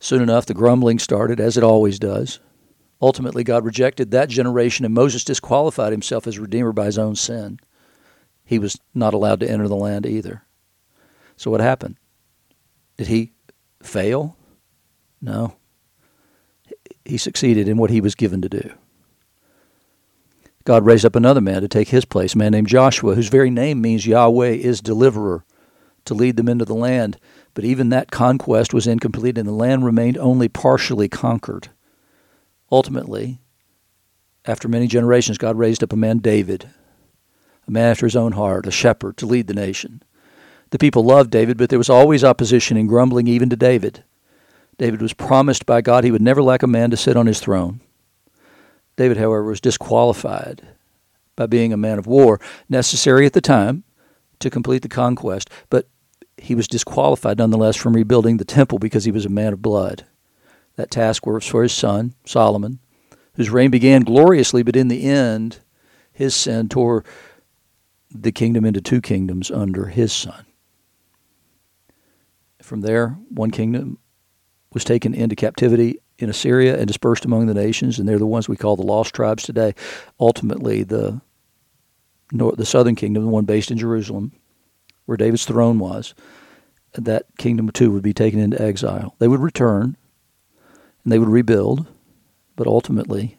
Soon 0.01 0.23
enough, 0.23 0.47
the 0.47 0.55
grumbling 0.55 0.97
started, 0.97 1.39
as 1.39 1.57
it 1.57 1.63
always 1.63 1.99
does. 1.99 2.39
Ultimately, 3.03 3.43
God 3.43 3.63
rejected 3.63 4.09
that 4.09 4.29
generation, 4.29 4.83
and 4.83 4.95
Moses 4.95 5.23
disqualified 5.23 5.91
himself 5.91 6.25
as 6.25 6.39
Redeemer 6.39 6.73
by 6.73 6.85
his 6.85 6.97
own 6.97 7.15
sin. 7.15 7.59
He 8.43 8.57
was 8.57 8.79
not 8.95 9.13
allowed 9.13 9.39
to 9.41 9.49
enter 9.49 9.67
the 9.67 9.75
land 9.75 10.07
either. 10.07 10.41
So, 11.37 11.51
what 11.51 11.61
happened? 11.61 11.97
Did 12.97 13.07
he 13.07 13.33
fail? 13.83 14.35
No. 15.21 15.55
He 17.05 17.19
succeeded 17.19 17.67
in 17.67 17.77
what 17.77 17.91
he 17.91 18.01
was 18.01 18.15
given 18.15 18.41
to 18.41 18.49
do. 18.49 18.73
God 20.63 20.83
raised 20.83 21.05
up 21.05 21.15
another 21.15 21.41
man 21.41 21.61
to 21.61 21.67
take 21.67 21.89
his 21.89 22.05
place, 22.05 22.33
a 22.33 22.39
man 22.39 22.53
named 22.53 22.67
Joshua, 22.67 23.13
whose 23.13 23.29
very 23.29 23.51
name 23.51 23.79
means 23.79 24.07
Yahweh 24.07 24.53
is 24.53 24.81
deliverer, 24.81 25.45
to 26.05 26.15
lead 26.15 26.37
them 26.37 26.49
into 26.49 26.65
the 26.65 26.73
land 26.73 27.19
but 27.53 27.63
even 27.63 27.89
that 27.89 28.11
conquest 28.11 28.73
was 28.73 28.87
incomplete, 28.87 29.37
and 29.37 29.47
the 29.47 29.53
land 29.53 29.85
remained 29.85 30.17
only 30.17 30.47
partially 30.47 31.09
conquered. 31.09 31.69
Ultimately, 32.71 33.39
after 34.45 34.67
many 34.67 34.87
generations, 34.87 35.37
God 35.37 35.57
raised 35.57 35.83
up 35.83 35.93
a 35.93 35.97
man, 35.97 36.19
David, 36.19 36.69
a 37.67 37.71
man 37.71 37.91
after 37.91 38.05
his 38.05 38.15
own 38.15 38.33
heart, 38.33 38.65
a 38.65 38.71
shepherd, 38.71 39.17
to 39.17 39.25
lead 39.25 39.47
the 39.47 39.53
nation. 39.53 40.01
The 40.71 40.79
people 40.79 41.03
loved 41.03 41.31
David, 41.31 41.57
but 41.57 41.69
there 41.69 41.79
was 41.79 41.89
always 41.89 42.23
opposition 42.23 42.77
and 42.77 42.87
grumbling 42.87 43.27
even 43.27 43.49
to 43.49 43.55
David. 43.55 44.03
David 44.77 45.01
was 45.01 45.13
promised 45.13 45.65
by 45.65 45.81
God 45.81 46.03
he 46.03 46.11
would 46.11 46.21
never 46.21 46.41
lack 46.41 46.63
a 46.63 46.67
man 46.67 46.89
to 46.91 46.97
sit 46.97 47.17
on 47.17 47.27
his 47.27 47.39
throne. 47.39 47.81
David, 48.95 49.17
however, 49.17 49.43
was 49.43 49.61
disqualified 49.61 50.67
by 51.35 51.45
being 51.45 51.73
a 51.73 51.77
man 51.77 51.99
of 51.99 52.07
war, 52.07 52.39
necessary 52.69 53.25
at 53.25 53.33
the 53.33 53.41
time 53.41 53.83
to 54.39 54.49
complete 54.49 54.81
the 54.81 54.89
conquest, 54.89 55.49
but 55.69 55.87
he 56.41 56.55
was 56.55 56.67
disqualified 56.67 57.37
nonetheless 57.37 57.75
from 57.75 57.93
rebuilding 57.93 58.37
the 58.37 58.45
temple 58.45 58.79
because 58.79 59.05
he 59.05 59.11
was 59.11 59.25
a 59.25 59.29
man 59.29 59.53
of 59.53 59.61
blood. 59.61 60.05
That 60.75 60.89
task 60.89 61.25
was 61.25 61.45
for 61.45 61.61
his 61.61 61.71
son, 61.71 62.15
Solomon, 62.25 62.79
whose 63.35 63.51
reign 63.51 63.69
began 63.69 64.01
gloriously, 64.01 64.63
but 64.63 64.75
in 64.75 64.87
the 64.87 65.03
end, 65.03 65.59
his 66.11 66.33
sin 66.33 66.67
tore 66.67 67.03
the 68.09 68.31
kingdom 68.31 68.65
into 68.65 68.81
two 68.81 69.01
kingdoms 69.01 69.51
under 69.51 69.85
his 69.85 70.11
son. 70.11 70.45
From 72.61 72.81
there, 72.81 73.17
one 73.29 73.51
kingdom 73.51 73.99
was 74.73 74.83
taken 74.83 75.13
into 75.13 75.35
captivity 75.35 75.99
in 76.17 76.29
Assyria 76.29 76.77
and 76.77 76.87
dispersed 76.87 77.23
among 77.23 77.45
the 77.45 77.53
nations, 77.53 77.99
and 77.99 78.09
they're 78.09 78.17
the 78.17 78.25
ones 78.25 78.49
we 78.49 78.57
call 78.57 78.75
the 78.75 78.81
lost 78.81 79.13
tribes 79.13 79.43
today. 79.43 79.75
Ultimately, 80.19 80.83
the 80.83 81.21
north, 82.31 82.57
the 82.57 82.65
southern 82.65 82.95
kingdom, 82.95 83.23
the 83.23 83.29
one 83.29 83.45
based 83.45 83.69
in 83.69 83.77
Jerusalem, 83.77 84.31
where 85.05 85.17
David's 85.17 85.45
throne 85.45 85.79
was, 85.79 86.13
that 86.93 87.25
kingdom 87.37 87.69
too 87.69 87.91
would 87.91 88.03
be 88.03 88.13
taken 88.13 88.39
into 88.39 88.61
exile. 88.61 89.15
They 89.19 89.27
would 89.27 89.39
return, 89.39 89.97
and 91.03 91.11
they 91.11 91.19
would 91.19 91.29
rebuild, 91.29 91.87
but 92.55 92.67
ultimately, 92.67 93.37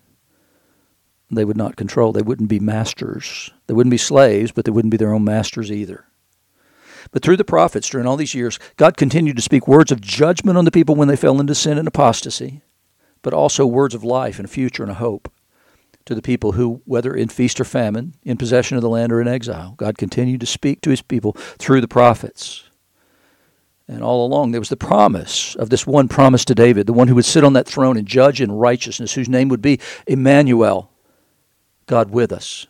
they 1.31 1.45
would 1.45 1.57
not 1.57 1.77
control. 1.77 2.13
They 2.13 2.23
wouldn't 2.23 2.49
be 2.49 2.61
masters. 2.61 3.51
They 3.67 3.75
wouldn't 3.75 3.91
be 3.91 3.99
slaves, 3.99 4.53
but 4.53 4.65
they 4.65 4.71
wouldn't 4.71 4.91
be 4.91 4.97
their 4.97 5.15
own 5.15 5.25
masters 5.25 5.71
either. 5.71 6.07
But 7.11 7.23
through 7.23 7.39
the 7.39 7.45
prophets 7.45 7.89
during 7.89 8.07
all 8.07 8.17
these 8.17 8.35
years, 8.35 8.59
God 8.77 8.97
continued 8.97 9.37
to 9.37 9.43
speak 9.43 9.67
words 9.67 9.91
of 9.91 10.01
judgment 10.01 10.57
on 10.57 10.65
the 10.65 10.71
people 10.71 10.95
when 10.95 11.09
they 11.09 11.17
fell 11.17 11.41
into 11.41 11.55
sin 11.55 11.79
and 11.79 11.89
apostasy, 11.89 12.63
but 13.23 13.35
also 13.35 13.67
words 13.67 13.95
of 13.95 14.05
life 14.05 14.39
and 14.39 14.49
future 14.49 14.83
and 14.83 14.93
a 14.93 14.97
hope 14.97 15.31
to 16.07 16.15
the 16.15 16.23
people 16.23 16.53
who, 16.53 16.83
whether 16.85 17.15
in 17.15 17.29
feast 17.29 17.61
or 17.61 17.65
famine, 17.65 18.15
in 18.25 18.37
possession 18.37 18.77
of 18.77 18.83
the 18.83 18.89
land 18.89 19.13
or 19.13 19.21
in 19.21 19.29
exile, 19.29 19.75
God 19.77 19.99
continued 19.99 20.41
to 20.41 20.47
speak 20.47 20.81
to 20.83 20.91
his 20.91 21.03
people 21.03 21.33
through 21.33 21.81
the 21.81 21.89
prophets. 21.89 22.65
And 23.89 24.03
all 24.03 24.25
along, 24.27 24.53
there 24.53 24.61
was 24.61 24.69
the 24.69 24.77
promise 24.77 25.55
of 25.57 25.71
this 25.71 25.87
one 25.87 26.09
promise 26.09 26.45
to 26.47 26.55
David, 26.55 26.87
the 26.87 26.93
one 26.93 27.09
who 27.09 27.15
would 27.15 27.25
sit 27.25 27.45
on 27.45 27.53
that 27.55 27.67
throne 27.67 27.97
and 27.97 28.07
judge 28.07 28.41
in 28.41 28.53
righteousness, 28.53 29.15
whose 29.15 29.29
name 29.29 29.49
would 29.49 29.63
be 29.63 29.81
Emmanuel, 30.07 30.91
God 31.87 32.11
with 32.11 32.33
us. 32.33 32.67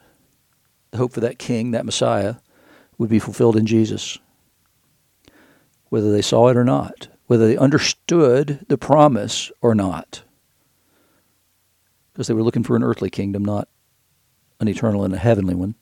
The 0.91 0.99
hope 0.99 1.13
for 1.13 1.21
that 1.21 1.39
king, 1.39 1.71
that 1.71 1.87
Messiah, 1.87 2.37
would 2.99 3.09
be 3.09 3.19
fulfilled 3.19 3.57
in 3.57 3.67
Jesus, 3.67 4.19
whether 5.89 6.13
they 6.13 6.23
saw 6.23 6.49
it 6.49 6.57
or 6.57 6.65
not, 6.65 7.09
whether 7.27 7.47
they 7.47 7.57
understood 7.57 8.65
the 8.69 8.79
promise 8.79 9.51
or 9.61 9.75
not 9.75 10.23
because 12.13 12.27
they 12.27 12.35
were 12.35 12.43
looking 12.43 12.63
for 12.63 12.77
an 12.77 12.85
earthly 12.85 13.11
kingdom, 13.11 13.45
not 13.45 13.69
an 14.61 14.69
eternal 14.69 15.05
and 15.05 15.15
a 15.15 15.19
heavenly 15.19 15.55
one. 15.55 15.75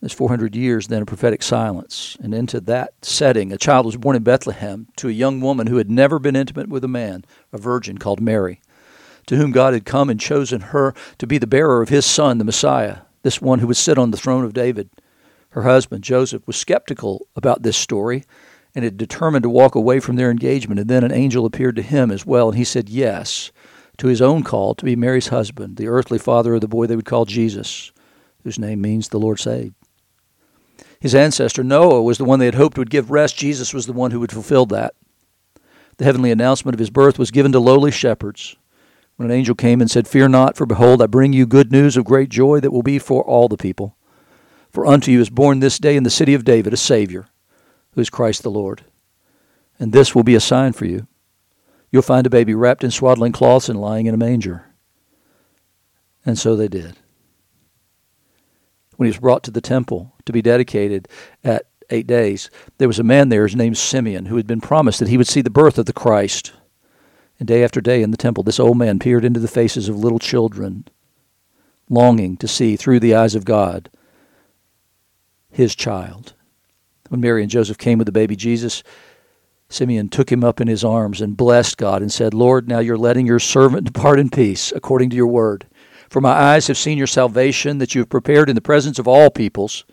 There's 0.00 0.12
400 0.12 0.54
years 0.54 0.88
then 0.88 1.02
of 1.02 1.08
prophetic 1.08 1.42
silence, 1.42 2.16
and 2.20 2.34
into 2.34 2.60
that 2.60 2.92
setting, 3.02 3.50
a 3.50 3.56
child 3.56 3.86
was 3.86 3.96
born 3.96 4.14
in 4.14 4.22
Bethlehem 4.22 4.88
to 4.96 5.08
a 5.08 5.12
young 5.12 5.40
woman 5.40 5.66
who 5.66 5.78
had 5.78 5.90
never 5.90 6.18
been 6.18 6.36
intimate 6.36 6.68
with 6.68 6.84
a 6.84 6.88
man, 6.88 7.24
a 7.52 7.58
virgin 7.58 7.96
called 7.98 8.20
Mary, 8.20 8.60
to 9.26 9.36
whom 9.36 9.52
God 9.52 9.72
had 9.72 9.86
come 9.86 10.10
and 10.10 10.20
chosen 10.20 10.60
her 10.60 10.94
to 11.18 11.26
be 11.26 11.38
the 11.38 11.46
bearer 11.46 11.82
of 11.82 11.88
his 11.88 12.04
son, 12.04 12.38
the 12.38 12.44
Messiah, 12.44 12.98
this 13.22 13.40
one 13.40 13.58
who 13.58 13.66
would 13.66 13.76
sit 13.76 13.98
on 13.98 14.10
the 14.10 14.16
throne 14.18 14.44
of 14.44 14.52
David. 14.52 14.90
Her 15.50 15.62
husband, 15.62 16.04
Joseph, 16.04 16.46
was 16.46 16.56
skeptical 16.56 17.26
about 17.34 17.62
this 17.62 17.76
story 17.76 18.24
and 18.74 18.84
had 18.84 18.98
determined 18.98 19.42
to 19.42 19.48
walk 19.48 19.74
away 19.74 19.98
from 19.98 20.16
their 20.16 20.30
engagement. 20.30 20.78
And 20.78 20.88
then 20.88 21.02
an 21.02 21.10
angel 21.10 21.46
appeared 21.46 21.76
to 21.76 21.82
him 21.82 22.10
as 22.10 22.26
well, 22.26 22.50
and 22.50 22.58
he 22.58 22.64
said 22.64 22.90
yes 22.90 23.50
to 23.98 24.08
his 24.08 24.22
own 24.22 24.42
call 24.42 24.74
to 24.74 24.84
be 24.84 24.96
Mary's 24.96 25.28
husband, 25.28 25.76
the 25.76 25.88
earthly 25.88 26.18
father 26.18 26.54
of 26.54 26.60
the 26.60 26.68
boy 26.68 26.86
they 26.86 26.96
would 26.96 27.04
call 27.04 27.24
Jesus, 27.24 27.92
whose 28.42 28.58
name 28.58 28.80
means 28.80 29.08
the 29.08 29.18
Lord 29.18 29.40
saved. 29.40 29.74
His 31.00 31.14
ancestor, 31.14 31.62
Noah, 31.62 32.02
was 32.02 32.18
the 32.18 32.24
one 32.24 32.38
they 32.38 32.46
had 32.46 32.54
hoped 32.54 32.78
would 32.78 32.90
give 32.90 33.10
rest. 33.10 33.36
Jesus 33.36 33.74
was 33.74 33.86
the 33.86 33.92
one 33.92 34.10
who 34.10 34.20
would 34.20 34.32
fulfill 34.32 34.66
that. 34.66 34.94
The 35.98 36.04
heavenly 36.04 36.30
announcement 36.30 36.74
of 36.74 36.78
his 36.78 36.90
birth 36.90 37.18
was 37.18 37.30
given 37.30 37.52
to 37.52 37.60
lowly 37.60 37.90
shepherds 37.90 38.56
when 39.16 39.30
an 39.30 39.36
angel 39.36 39.54
came 39.54 39.80
and 39.80 39.90
said, 39.90 40.06
Fear 40.06 40.28
not, 40.28 40.56
for 40.56 40.66
behold, 40.66 41.02
I 41.02 41.06
bring 41.06 41.32
you 41.32 41.46
good 41.46 41.72
news 41.72 41.96
of 41.96 42.04
great 42.04 42.28
joy 42.28 42.60
that 42.60 42.70
will 42.70 42.82
be 42.82 42.98
for 42.98 43.24
all 43.24 43.48
the 43.48 43.56
people. 43.56 43.96
For 44.70 44.86
unto 44.86 45.10
you 45.10 45.20
is 45.20 45.30
born 45.30 45.60
this 45.60 45.78
day 45.78 45.96
in 45.96 46.02
the 46.02 46.10
city 46.10 46.34
of 46.34 46.44
David 46.44 46.74
a 46.74 46.76
Savior, 46.76 47.26
who 47.92 48.00
is 48.00 48.10
Christ 48.10 48.42
the 48.42 48.50
Lord. 48.50 48.84
And 49.78 49.92
this 49.92 50.14
will 50.14 50.22
be 50.22 50.34
a 50.34 50.40
sign 50.40 50.74
for 50.74 50.84
you. 50.84 51.06
You'll 51.90 52.02
find 52.02 52.26
a 52.26 52.30
baby 52.30 52.54
wrapped 52.54 52.84
in 52.84 52.90
swaddling 52.90 53.32
cloths 53.32 53.68
and 53.68 53.80
lying 53.80 54.06
in 54.06 54.14
a 54.14 54.18
manger. 54.18 54.66
And 56.24 56.38
so 56.38 56.56
they 56.56 56.68
did. 56.68 56.96
When 58.96 59.06
he 59.06 59.10
was 59.10 59.20
brought 59.20 59.42
to 59.44 59.50
the 59.50 59.60
temple 59.60 60.14
to 60.24 60.32
be 60.32 60.42
dedicated 60.42 61.08
at 61.44 61.66
eight 61.90 62.06
days, 62.06 62.50
there 62.78 62.88
was 62.88 62.98
a 62.98 63.04
man 63.04 63.28
there 63.28 63.46
named 63.48 63.78
Simeon 63.78 64.26
who 64.26 64.36
had 64.36 64.46
been 64.46 64.60
promised 64.60 64.98
that 64.98 65.08
he 65.08 65.16
would 65.16 65.28
see 65.28 65.42
the 65.42 65.50
birth 65.50 65.78
of 65.78 65.86
the 65.86 65.92
Christ. 65.92 66.52
And 67.38 67.46
day 67.46 67.62
after 67.62 67.80
day 67.80 68.02
in 68.02 68.10
the 68.10 68.16
temple, 68.16 68.42
this 68.42 68.58
old 68.58 68.78
man 68.78 68.98
peered 68.98 69.24
into 69.24 69.40
the 69.40 69.48
faces 69.48 69.88
of 69.88 69.96
little 69.96 70.18
children, 70.18 70.86
longing 71.88 72.36
to 72.38 72.48
see 72.48 72.76
through 72.76 73.00
the 73.00 73.14
eyes 73.14 73.34
of 73.34 73.44
God 73.44 73.90
his 75.50 75.74
child. 75.74 76.34
When 77.08 77.20
Mary 77.20 77.42
and 77.42 77.50
Joseph 77.50 77.78
came 77.78 77.98
with 77.98 78.06
the 78.06 78.12
baby 78.12 78.36
Jesus, 78.36 78.82
Simeon 79.68 80.08
took 80.08 80.30
him 80.30 80.44
up 80.44 80.60
in 80.60 80.68
his 80.68 80.84
arms 80.84 81.20
and 81.20 81.36
blessed 81.36 81.76
God 81.76 82.00
and 82.00 82.12
said, 82.12 82.32
Lord, 82.32 82.68
now 82.68 82.78
you're 82.78 82.96
letting 82.96 83.26
your 83.26 83.40
servant 83.40 83.84
depart 83.84 84.20
in 84.20 84.30
peace 84.30 84.72
according 84.72 85.10
to 85.10 85.16
your 85.16 85.26
word. 85.26 85.66
For 86.08 86.20
my 86.20 86.30
eyes 86.30 86.68
have 86.68 86.76
seen 86.76 86.98
your 86.98 87.08
salvation 87.08 87.78
that 87.78 87.94
you 87.94 88.00
have 88.00 88.08
prepared 88.08 88.48
in 88.48 88.54
the 88.54 88.60
presence 88.60 88.98
of 88.98 89.08
all 89.08 89.28
peoples, 89.28 89.84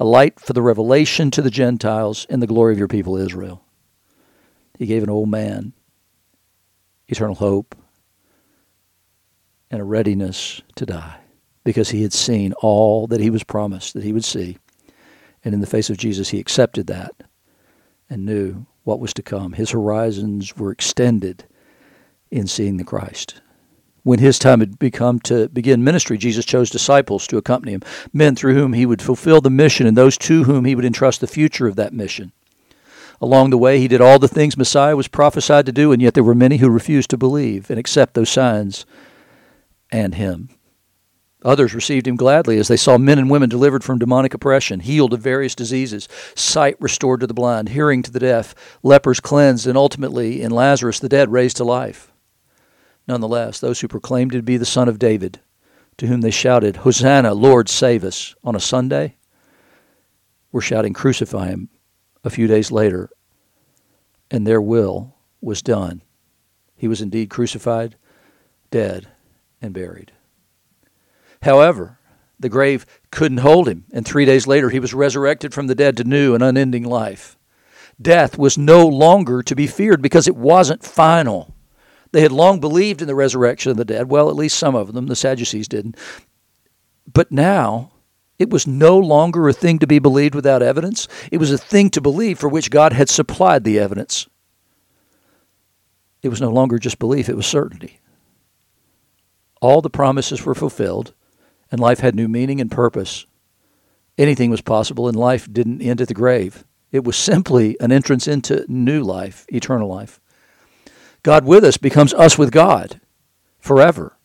a 0.00 0.04
light 0.04 0.40
for 0.40 0.52
the 0.52 0.62
revelation 0.62 1.30
to 1.30 1.42
the 1.42 1.50
Gentiles 1.50 2.26
and 2.28 2.42
the 2.42 2.48
glory 2.48 2.72
of 2.72 2.78
your 2.78 2.88
people 2.88 3.16
Israel. 3.16 3.62
He 4.78 4.86
gave 4.86 5.04
an 5.04 5.10
old 5.10 5.30
man 5.30 5.72
eternal 7.06 7.36
hope 7.36 7.76
and 9.70 9.80
a 9.80 9.84
readiness 9.84 10.62
to 10.74 10.86
die 10.86 11.20
because 11.64 11.90
he 11.90 12.02
had 12.02 12.12
seen 12.12 12.52
all 12.54 13.06
that 13.06 13.20
he 13.20 13.30
was 13.30 13.44
promised 13.44 13.94
that 13.94 14.04
he 14.04 14.12
would 14.12 14.24
see. 14.24 14.58
And 15.44 15.54
in 15.54 15.60
the 15.60 15.66
face 15.66 15.90
of 15.90 15.96
Jesus, 15.96 16.30
he 16.30 16.40
accepted 16.40 16.86
that 16.88 17.12
and 18.10 18.24
knew 18.24 18.66
what 18.84 19.00
was 19.00 19.12
to 19.14 19.22
come. 19.22 19.52
His 19.52 19.70
horizons 19.70 20.56
were 20.56 20.70
extended 20.70 21.44
in 22.30 22.46
seeing 22.46 22.76
the 22.76 22.84
Christ. 22.84 23.40
When 24.02 24.18
his 24.18 24.38
time 24.38 24.60
had 24.60 24.78
become 24.78 25.18
to 25.20 25.48
begin 25.48 25.82
ministry, 25.82 26.18
Jesus 26.18 26.44
chose 26.44 26.68
disciples 26.68 27.26
to 27.28 27.38
accompany 27.38 27.72
him, 27.72 27.82
men 28.12 28.36
through 28.36 28.54
whom 28.54 28.74
he 28.74 28.84
would 28.84 29.00
fulfill 29.00 29.40
the 29.40 29.50
mission 29.50 29.86
and 29.86 29.96
those 29.96 30.18
to 30.18 30.44
whom 30.44 30.66
he 30.66 30.74
would 30.74 30.84
entrust 30.84 31.20
the 31.20 31.26
future 31.26 31.66
of 31.66 31.76
that 31.76 31.94
mission. 31.94 32.32
Along 33.20 33.48
the 33.48 33.58
way, 33.58 33.78
he 33.78 33.88
did 33.88 34.02
all 34.02 34.18
the 34.18 34.28
things 34.28 34.56
Messiah 34.58 34.96
was 34.96 35.08
prophesied 35.08 35.64
to 35.66 35.72
do, 35.72 35.92
and 35.92 36.02
yet 36.02 36.12
there 36.12 36.24
were 36.24 36.34
many 36.34 36.58
who 36.58 36.68
refused 36.68 37.08
to 37.10 37.16
believe 37.16 37.70
and 37.70 37.78
accept 37.78 38.12
those 38.12 38.28
signs 38.28 38.84
and 39.90 40.16
him. 40.16 40.50
Others 41.44 41.74
received 41.74 42.08
him 42.08 42.16
gladly 42.16 42.58
as 42.58 42.68
they 42.68 42.76
saw 42.76 42.96
men 42.96 43.18
and 43.18 43.28
women 43.28 43.50
delivered 43.50 43.84
from 43.84 43.98
demonic 43.98 44.32
oppression, 44.32 44.80
healed 44.80 45.12
of 45.12 45.20
various 45.20 45.54
diseases, 45.54 46.08
sight 46.34 46.76
restored 46.80 47.20
to 47.20 47.26
the 47.26 47.34
blind, 47.34 47.68
hearing 47.68 48.02
to 48.02 48.10
the 48.10 48.18
deaf, 48.18 48.54
lepers 48.82 49.20
cleansed, 49.20 49.66
and 49.66 49.76
ultimately, 49.76 50.40
in 50.40 50.50
Lazarus, 50.50 50.98
the 50.98 51.08
dead 51.08 51.30
raised 51.30 51.58
to 51.58 51.64
life. 51.64 52.10
Nonetheless, 53.06 53.60
those 53.60 53.80
who 53.80 53.88
proclaimed 53.88 54.32
him 54.32 54.40
to 54.40 54.44
be 54.44 54.56
the 54.56 54.64
Son 54.64 54.88
of 54.88 54.98
David, 54.98 55.40
to 55.98 56.06
whom 56.06 56.22
they 56.22 56.30
shouted, 56.30 56.76
Hosanna, 56.76 57.34
Lord, 57.34 57.68
save 57.68 58.04
us, 58.04 58.34
on 58.42 58.56
a 58.56 58.60
Sunday, 58.60 59.16
were 60.50 60.62
shouting, 60.62 60.94
Crucify 60.94 61.48
him, 61.48 61.68
a 62.24 62.30
few 62.30 62.46
days 62.46 62.72
later, 62.72 63.10
and 64.30 64.46
their 64.46 64.62
will 64.62 65.14
was 65.42 65.60
done. 65.60 66.00
He 66.74 66.88
was 66.88 67.02
indeed 67.02 67.28
crucified, 67.28 67.96
dead, 68.70 69.08
and 69.60 69.74
buried. 69.74 70.12
However, 71.44 71.98
the 72.40 72.48
grave 72.48 72.86
couldn't 73.10 73.38
hold 73.38 73.68
him, 73.68 73.84
and 73.92 74.06
three 74.06 74.24
days 74.24 74.46
later 74.46 74.70
he 74.70 74.80
was 74.80 74.94
resurrected 74.94 75.52
from 75.52 75.66
the 75.66 75.74
dead 75.74 75.96
to 75.98 76.04
new 76.04 76.34
and 76.34 76.42
unending 76.42 76.84
life. 76.84 77.36
Death 78.00 78.38
was 78.38 78.56
no 78.56 78.86
longer 78.86 79.42
to 79.42 79.54
be 79.54 79.66
feared 79.66 80.00
because 80.00 80.26
it 80.26 80.36
wasn't 80.36 80.82
final. 80.82 81.54
They 82.12 82.22
had 82.22 82.32
long 82.32 82.60
believed 82.60 83.02
in 83.02 83.08
the 83.08 83.14
resurrection 83.14 83.70
of 83.70 83.76
the 83.76 83.84
dead. 83.84 84.08
Well, 84.08 84.30
at 84.30 84.36
least 84.36 84.58
some 84.58 84.74
of 84.74 84.94
them, 84.94 85.06
the 85.06 85.14
Sadducees 85.14 85.68
didn't. 85.68 85.98
But 87.12 87.30
now, 87.30 87.92
it 88.38 88.48
was 88.48 88.66
no 88.66 88.98
longer 88.98 89.46
a 89.46 89.52
thing 89.52 89.78
to 89.80 89.86
be 89.86 89.98
believed 89.98 90.34
without 90.34 90.62
evidence. 90.62 91.08
It 91.30 91.38
was 91.38 91.52
a 91.52 91.58
thing 91.58 91.90
to 91.90 92.00
believe 92.00 92.38
for 92.38 92.48
which 92.48 92.70
God 92.70 92.94
had 92.94 93.10
supplied 93.10 93.64
the 93.64 93.78
evidence. 93.78 94.28
It 96.22 96.30
was 96.30 96.40
no 96.40 96.50
longer 96.50 96.78
just 96.78 96.98
belief, 96.98 97.28
it 97.28 97.36
was 97.36 97.46
certainty. 97.46 98.00
All 99.60 99.82
the 99.82 99.90
promises 99.90 100.44
were 100.46 100.54
fulfilled 100.54 101.12
and 101.74 101.80
life 101.80 101.98
had 101.98 102.14
new 102.14 102.28
meaning 102.28 102.60
and 102.60 102.70
purpose. 102.70 103.26
Anything 104.16 104.48
was 104.48 104.60
possible, 104.60 105.08
and 105.08 105.16
life 105.16 105.52
didn't 105.52 105.82
end 105.82 106.00
at 106.00 106.06
the 106.06 106.14
grave. 106.14 106.62
It 106.92 107.02
was 107.02 107.16
simply 107.16 107.76
an 107.80 107.90
entrance 107.90 108.28
into 108.28 108.64
new 108.68 109.02
life, 109.02 109.44
eternal 109.48 109.88
life. 109.88 110.20
God 111.24 111.44
with 111.44 111.64
us 111.64 111.76
becomes 111.76 112.14
us 112.14 112.38
with 112.38 112.52
God 112.52 113.00
forever. 113.58 114.16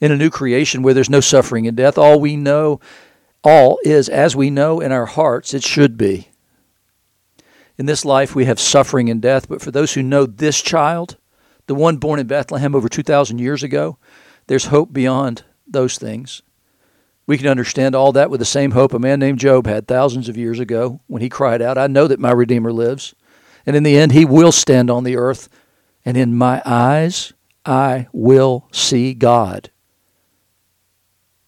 In 0.00 0.12
a 0.12 0.16
new 0.16 0.30
creation 0.30 0.82
where 0.82 0.94
there's 0.94 1.10
no 1.10 1.20
suffering 1.20 1.66
and 1.66 1.76
death, 1.76 1.98
all 1.98 2.18
we 2.18 2.36
know, 2.36 2.80
all 3.42 3.78
is 3.84 4.08
as 4.08 4.34
we 4.34 4.48
know 4.48 4.80
in 4.80 4.90
our 4.90 5.04
hearts 5.04 5.52
it 5.52 5.62
should 5.62 5.98
be. 5.98 6.30
In 7.76 7.84
this 7.84 8.06
life, 8.06 8.34
we 8.34 8.46
have 8.46 8.58
suffering 8.58 9.10
and 9.10 9.20
death, 9.20 9.46
but 9.46 9.60
for 9.60 9.70
those 9.70 9.92
who 9.92 10.02
know 10.02 10.24
this 10.24 10.62
child, 10.62 11.18
the 11.66 11.74
one 11.74 11.98
born 11.98 12.18
in 12.18 12.26
Bethlehem 12.26 12.74
over 12.74 12.88
2,000 12.88 13.40
years 13.40 13.62
ago, 13.62 13.98
there's 14.46 14.66
hope 14.66 14.90
beyond 14.90 15.44
those 15.66 15.98
things. 15.98 16.40
We 17.26 17.38
can 17.38 17.48
understand 17.48 17.94
all 17.94 18.12
that 18.12 18.30
with 18.30 18.40
the 18.40 18.44
same 18.44 18.72
hope 18.72 18.92
a 18.92 18.98
man 18.98 19.18
named 19.18 19.38
Job 19.38 19.66
had 19.66 19.86
thousands 19.86 20.28
of 20.28 20.36
years 20.36 20.60
ago 20.60 21.00
when 21.06 21.22
he 21.22 21.28
cried 21.28 21.62
out, 21.62 21.78
I 21.78 21.86
know 21.86 22.06
that 22.06 22.20
my 22.20 22.32
Redeemer 22.32 22.72
lives. 22.72 23.14
And 23.66 23.74
in 23.74 23.82
the 23.82 23.96
end, 23.96 24.12
he 24.12 24.26
will 24.26 24.52
stand 24.52 24.90
on 24.90 25.04
the 25.04 25.16
earth, 25.16 25.48
and 26.04 26.16
in 26.18 26.36
my 26.36 26.60
eyes, 26.66 27.32
I 27.64 28.08
will 28.12 28.68
see 28.72 29.14
God. 29.14 29.70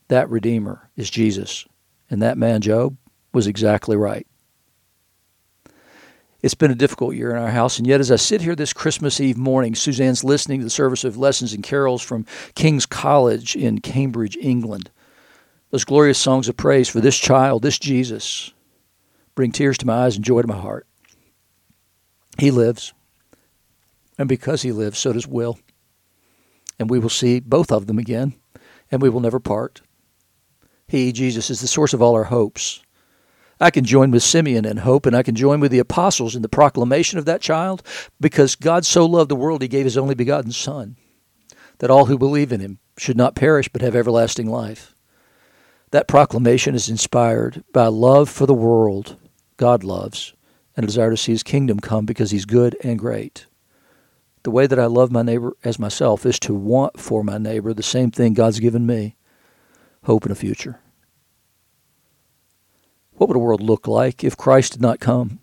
That 0.08 0.30
Redeemer 0.30 0.88
is 0.96 1.10
Jesus. 1.10 1.66
And 2.08 2.22
that 2.22 2.38
man, 2.38 2.62
Job, 2.62 2.96
was 3.34 3.46
exactly 3.46 3.96
right. 3.96 4.26
It's 6.42 6.54
been 6.54 6.70
a 6.70 6.76
difficult 6.76 7.16
year 7.16 7.30
in 7.30 7.42
our 7.42 7.50
house, 7.50 7.78
and 7.78 7.86
yet 7.86 8.00
as 8.00 8.10
I 8.10 8.16
sit 8.16 8.40
here 8.40 8.54
this 8.54 8.72
Christmas 8.72 9.20
Eve 9.20 9.36
morning, 9.36 9.74
Suzanne's 9.74 10.22
listening 10.22 10.60
to 10.60 10.64
the 10.64 10.70
service 10.70 11.02
of 11.02 11.18
lessons 11.18 11.52
and 11.52 11.62
carols 11.62 12.02
from 12.02 12.24
King's 12.54 12.86
College 12.86 13.56
in 13.56 13.80
Cambridge, 13.80 14.38
England. 14.40 14.90
Those 15.70 15.84
glorious 15.84 16.18
songs 16.18 16.48
of 16.48 16.56
praise 16.56 16.88
for 16.88 17.00
this 17.00 17.18
child, 17.18 17.62
this 17.62 17.78
Jesus, 17.78 18.52
bring 19.34 19.52
tears 19.52 19.76
to 19.78 19.86
my 19.86 20.04
eyes 20.04 20.16
and 20.16 20.24
joy 20.24 20.42
to 20.42 20.48
my 20.48 20.56
heart. 20.56 20.86
He 22.38 22.50
lives, 22.50 22.92
and 24.18 24.28
because 24.28 24.62
he 24.62 24.72
lives, 24.72 24.98
so 24.98 25.12
does 25.12 25.26
Will. 25.26 25.58
And 26.78 26.90
we 26.90 26.98
will 26.98 27.08
see 27.08 27.40
both 27.40 27.72
of 27.72 27.86
them 27.86 27.98
again, 27.98 28.34
and 28.90 29.02
we 29.02 29.08
will 29.08 29.20
never 29.20 29.40
part. 29.40 29.80
He, 30.86 31.12
Jesus, 31.12 31.50
is 31.50 31.60
the 31.60 31.66
source 31.66 31.92
of 31.92 32.02
all 32.02 32.14
our 32.14 32.24
hopes. 32.24 32.82
I 33.58 33.70
can 33.70 33.84
join 33.84 34.10
with 34.10 34.22
Simeon 34.22 34.66
in 34.66 34.78
hope, 34.78 35.06
and 35.06 35.16
I 35.16 35.22
can 35.22 35.34
join 35.34 35.60
with 35.60 35.72
the 35.72 35.78
apostles 35.78 36.36
in 36.36 36.42
the 36.42 36.48
proclamation 36.48 37.18
of 37.18 37.24
that 37.24 37.40
child, 37.40 37.82
because 38.20 38.54
God 38.54 38.84
so 38.84 39.06
loved 39.06 39.30
the 39.30 39.36
world, 39.36 39.62
he 39.62 39.68
gave 39.68 39.84
his 39.84 39.96
only 39.96 40.14
begotten 40.14 40.52
Son, 40.52 40.96
that 41.78 41.90
all 41.90 42.06
who 42.06 42.18
believe 42.18 42.52
in 42.52 42.60
him 42.60 42.78
should 42.98 43.16
not 43.16 43.34
perish 43.34 43.68
but 43.68 43.82
have 43.82 43.96
everlasting 43.96 44.46
life. 44.46 44.94
That 45.96 46.08
proclamation 46.08 46.74
is 46.74 46.90
inspired 46.90 47.64
by 47.72 47.86
love 47.86 48.28
for 48.28 48.44
the 48.44 48.52
world 48.52 49.16
God 49.56 49.82
loves 49.82 50.34
and 50.76 50.84
a 50.84 50.86
desire 50.86 51.08
to 51.08 51.16
see 51.16 51.32
his 51.32 51.42
kingdom 51.42 51.80
come 51.80 52.04
because 52.04 52.32
he's 52.32 52.44
good 52.44 52.76
and 52.84 52.98
great. 52.98 53.46
The 54.42 54.50
way 54.50 54.66
that 54.66 54.78
I 54.78 54.84
love 54.84 55.10
my 55.10 55.22
neighbor 55.22 55.56
as 55.64 55.78
myself 55.78 56.26
is 56.26 56.38
to 56.40 56.54
want 56.54 57.00
for 57.00 57.24
my 57.24 57.38
neighbor 57.38 57.72
the 57.72 57.82
same 57.82 58.10
thing 58.10 58.34
God's 58.34 58.60
given 58.60 58.84
me 58.84 59.16
hope 60.04 60.24
and 60.24 60.32
a 60.32 60.34
future. 60.34 60.80
What 63.14 63.28
would 63.28 63.36
a 63.36 63.40
world 63.40 63.62
look 63.62 63.88
like 63.88 64.22
if 64.22 64.36
Christ 64.36 64.72
did 64.72 64.82
not 64.82 65.00
come? 65.00 65.40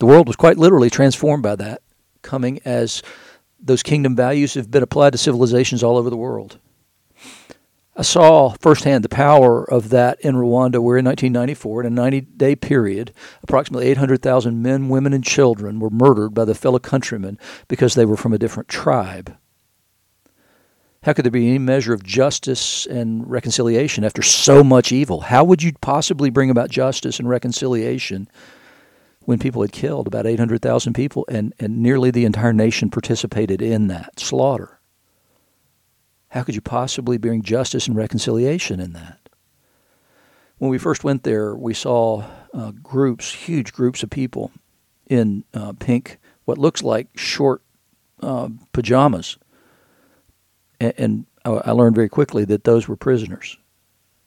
The 0.00 0.06
world 0.06 0.26
was 0.26 0.36
quite 0.36 0.58
literally 0.58 0.90
transformed 0.90 1.42
by 1.42 1.56
that, 1.56 1.80
coming 2.20 2.60
as 2.66 3.02
those 3.58 3.82
kingdom 3.82 4.14
values 4.14 4.52
have 4.52 4.70
been 4.70 4.82
applied 4.82 5.12
to 5.12 5.18
civilizations 5.18 5.82
all 5.82 5.96
over 5.96 6.10
the 6.10 6.16
world. 6.18 6.58
I 7.98 8.02
saw 8.02 8.54
firsthand 8.60 9.04
the 9.04 9.08
power 9.08 9.68
of 9.68 9.88
that 9.88 10.20
in 10.20 10.36
Rwanda, 10.36 10.80
where 10.80 10.98
in 10.98 11.04
1994, 11.04 11.80
in 11.80 11.86
a 11.86 11.90
90 11.90 12.20
day 12.20 12.54
period, 12.54 13.12
approximately 13.42 13.88
800,000 13.88 14.62
men, 14.62 14.88
women, 14.88 15.12
and 15.12 15.24
children 15.24 15.80
were 15.80 15.90
murdered 15.90 16.32
by 16.32 16.44
their 16.44 16.54
fellow 16.54 16.78
countrymen 16.78 17.40
because 17.66 17.96
they 17.96 18.04
were 18.04 18.16
from 18.16 18.32
a 18.32 18.38
different 18.38 18.68
tribe. 18.68 19.36
How 21.02 21.12
could 21.12 21.24
there 21.24 21.32
be 21.32 21.48
any 21.48 21.58
measure 21.58 21.92
of 21.92 22.04
justice 22.04 22.86
and 22.86 23.28
reconciliation 23.28 24.04
after 24.04 24.22
so 24.22 24.62
much 24.62 24.92
evil? 24.92 25.22
How 25.22 25.42
would 25.42 25.64
you 25.64 25.72
possibly 25.80 26.30
bring 26.30 26.50
about 26.50 26.70
justice 26.70 27.18
and 27.18 27.28
reconciliation 27.28 28.28
when 29.22 29.40
people 29.40 29.62
had 29.62 29.72
killed 29.72 30.06
about 30.06 30.24
800,000 30.24 30.92
people 30.92 31.24
and, 31.28 31.52
and 31.58 31.82
nearly 31.82 32.12
the 32.12 32.26
entire 32.26 32.52
nation 32.52 32.90
participated 32.90 33.60
in 33.60 33.88
that 33.88 34.20
slaughter? 34.20 34.77
How 36.30 36.42
could 36.42 36.54
you 36.54 36.60
possibly 36.60 37.16
bring 37.16 37.42
justice 37.42 37.86
and 37.86 37.96
reconciliation 37.96 38.80
in 38.80 38.92
that? 38.92 39.18
When 40.58 40.70
we 40.70 40.78
first 40.78 41.04
went 41.04 41.22
there, 41.22 41.54
we 41.54 41.72
saw 41.72 42.24
uh, 42.52 42.72
groups, 42.82 43.32
huge 43.32 43.72
groups 43.72 44.02
of 44.02 44.10
people 44.10 44.50
in 45.06 45.44
uh, 45.54 45.72
pink, 45.78 46.18
what 46.44 46.58
looks 46.58 46.82
like 46.82 47.08
short 47.16 47.62
uh, 48.22 48.48
pajamas. 48.72 49.38
And, 50.80 50.94
and, 50.98 51.26
I 51.44 51.70
learned 51.70 51.94
very 51.94 52.10
quickly 52.10 52.44
that 52.44 52.64
those 52.64 52.88
were 52.88 52.96
prisoners. 52.96 53.56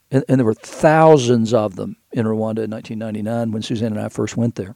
And, 0.09 0.23
and 0.27 0.39
there 0.39 0.45
were 0.45 0.55
thousands 0.55 1.53
of 1.53 1.75
them 1.75 1.97
in 2.11 2.25
Rwanda 2.25 2.63
in 2.63 2.71
1999 2.71 3.51
when 3.51 3.61
Suzanne 3.61 3.91
and 3.91 4.01
I 4.01 4.09
first 4.09 4.35
went 4.35 4.55
there. 4.55 4.75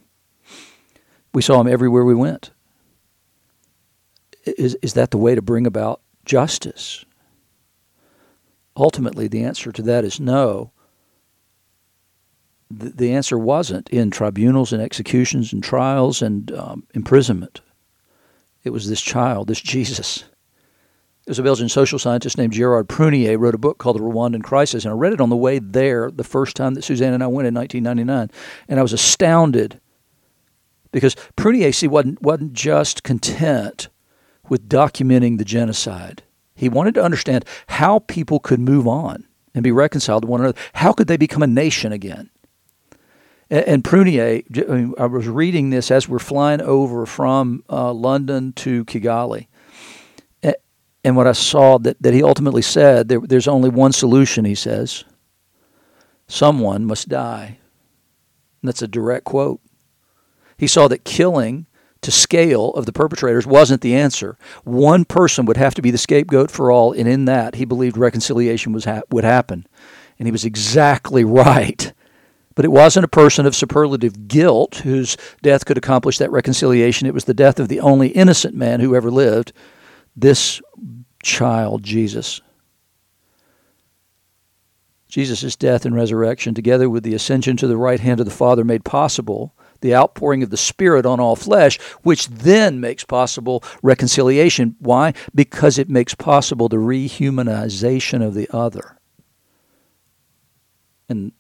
We 1.34 1.42
saw 1.42 1.58
them 1.58 1.72
everywhere 1.72 2.06
we 2.06 2.14
went. 2.14 2.52
Is, 4.46 4.76
is 4.84 4.94
that 4.94 5.10
the 5.10 5.18
way 5.18 5.34
to 5.34 5.42
bring 5.42 5.66
about 5.66 6.02
justice? 6.24 7.04
Ultimately 8.76 9.28
the 9.28 9.44
answer 9.44 9.72
to 9.72 9.82
that 9.84 10.06
is 10.06 10.20
no. 10.20 10.72
The, 12.70 13.14
answer 13.14 13.38
wasn't 13.38 13.90
in 13.90 14.12
tribunals 14.12 14.74
and 14.74 14.82
executions 14.82 15.54
and 15.54 15.64
trials 15.64 16.22
and 16.22 16.52
um, 16.52 16.88
imprisonment. 16.94 17.62
It 18.64 18.72
was 18.72 18.90
this 18.90 19.02
child, 19.02 19.48
this 19.48 19.62
Jesus. 19.62 20.26
There's 21.26 21.40
a 21.40 21.44
Belgian 21.44 21.70
social 21.70 22.00
scientist 22.00 22.38
named 22.38 22.54
Gerard 22.54 22.90
Prunier 22.90 23.38
wrote 23.38 23.56
a 23.56 23.60
book 23.60 23.78
called 23.78 23.98
The 23.98 24.02
Rwandan 24.02 24.44
Crisis, 24.44 24.84
and 24.84 24.92
I 24.92 24.96
read 24.96 25.14
it 25.14 25.22
on 25.22 25.30
the 25.30 25.36
way 25.36 25.60
there 25.60 26.12
the 26.12 26.24
first 26.24 26.56
time 26.56 26.74
that 26.74 26.84
Suzanne 26.84 27.14
and 27.14 27.24
I 27.24 27.28
went 27.28 27.48
in 27.48 27.54
1999, 27.54 28.30
and 28.68 28.80
I 28.80 28.84
was 28.84 28.94
astounded 28.94 29.80
because 30.92 31.16
Prunier, 31.36 31.74
see, 31.74 31.88
wasn't, 31.88 32.22
wasn't 32.22 32.54
just 32.54 33.04
content 33.04 33.90
with 34.50 34.70
documenting 34.70 35.38
the 35.38 35.46
genocide. 35.46 36.24
He 36.56 36.70
wanted 36.70 36.96
to 36.96 37.04
understand 37.04 37.46
how 37.68 38.00
people 38.00 38.40
could 38.40 38.60
move 38.60 38.88
on 38.88 39.26
and 39.54 39.64
be 39.64 39.72
reconciled 39.72 40.24
to 40.24 40.28
one 40.28 40.42
another. 40.42 40.58
How 40.74 40.94
could 40.94 41.08
they 41.08 41.18
become 41.18 41.44
a 41.44 41.48
nation 41.48 41.92
again? 41.92 42.30
And, 43.50 43.84
Prunier, 43.84 44.44
I 44.98 45.06
was 45.06 45.28
reading 45.28 45.70
this 45.70 45.92
as 45.92 46.10
we're 46.10 46.18
flying 46.18 46.62
over 46.62 47.06
from 47.06 47.64
uh, 47.70 47.94
London 47.94 48.54
to 48.54 48.84
Kigali. 48.86 49.48
And 51.04 51.16
what 51.16 51.28
I 51.28 51.34
saw 51.34 51.78
that, 51.78 52.02
that 52.02 52.16
he 52.16 52.24
ultimately 52.24 52.64
said, 52.64 53.10
there, 53.10 53.20
there's 53.20 53.48
only 53.48 53.70
one 53.70 53.92
solution, 53.92 54.44
he 54.44 54.56
says. 54.56 55.04
Someone 56.28 56.84
must 56.84 57.10
die. 57.10 57.60
And 58.62 58.70
that's 58.70 58.82
a 58.82 58.88
direct 58.88 59.26
quote. 59.26 59.62
He 60.58 60.66
saw 60.66 60.88
that 60.88 61.06
killing 61.06 61.68
to 62.06 62.12
scale 62.12 62.70
of 62.72 62.86
the 62.86 62.94
perpetrators 62.94 63.48
wasn't 63.48 63.82
the 63.82 63.96
answer. 63.96 64.38
One 64.64 65.06
person 65.06 65.46
would 65.46 65.58
have 65.58 65.74
to 65.74 65.82
be 65.82 65.90
the 65.90 65.98
scapegoat 65.98 66.52
for 66.52 66.72
all, 66.72 66.92
and 66.94 67.08
in 67.08 67.26
that, 67.26 67.56
he 67.56 67.66
believed 67.66 67.98
reconciliation 67.98 68.74
was 68.74 68.86
ha- 68.86 69.02
would 69.10 69.24
happen. 69.24 69.66
And 70.20 70.28
he 70.28 70.32
was 70.32 70.46
exactly 70.46 71.24
right. 71.26 71.92
But 72.54 72.64
it 72.64 72.72
wasn't 72.72 73.06
a 73.06 73.10
person 73.10 73.48
of 73.48 73.56
superlative 73.56 74.28
guilt 74.28 74.76
whose 74.76 75.18
death 75.42 75.66
could 75.66 75.80
accomplish 75.80 76.20
that 76.20 76.32
reconciliation. 76.32 77.08
It 77.08 77.14
was 77.14 77.26
the 77.26 77.34
death 77.34 77.60
of 77.60 77.70
the 77.70 77.80
only 77.80 78.10
innocent 78.10 78.54
man 78.56 78.80
who 78.80 78.96
ever 78.96 79.10
lived, 79.10 79.52
this 80.16 80.62
child, 81.24 81.82
Jesus. 81.82 82.40
Jesus' 85.10 85.56
death 85.56 85.86
and 85.86 85.96
resurrection, 85.96 86.54
together 86.54 86.88
with 86.88 87.04
the 87.04 87.16
ascension 87.16 87.58
to 87.58 87.68
the 87.68 87.78
right 87.78 88.00
hand 88.00 88.20
of 88.20 88.28
the 88.28 88.32
Father, 88.32 88.64
made 88.64 88.86
possible 88.86 89.55
the 89.82 89.96
outpouring 89.96 90.44
of 90.44 90.50
the 90.50 90.58
Spirit 90.58 91.06
on 91.06 91.20
all 91.20 91.36
flesh, 91.36 91.80
which 92.04 92.28
then 92.28 92.80
makes 92.80 93.04
possible 93.04 93.64
reconciliation. 93.82 94.76
Why? 94.80 95.14
Because 95.34 95.78
it 95.78 95.90
makes 95.90 96.16
possible 96.16 96.70
the 96.70 96.78
rehumanization 96.78 98.26
of 98.26 98.34
the 98.34 98.50
other 98.52 98.98
and 101.08 101.32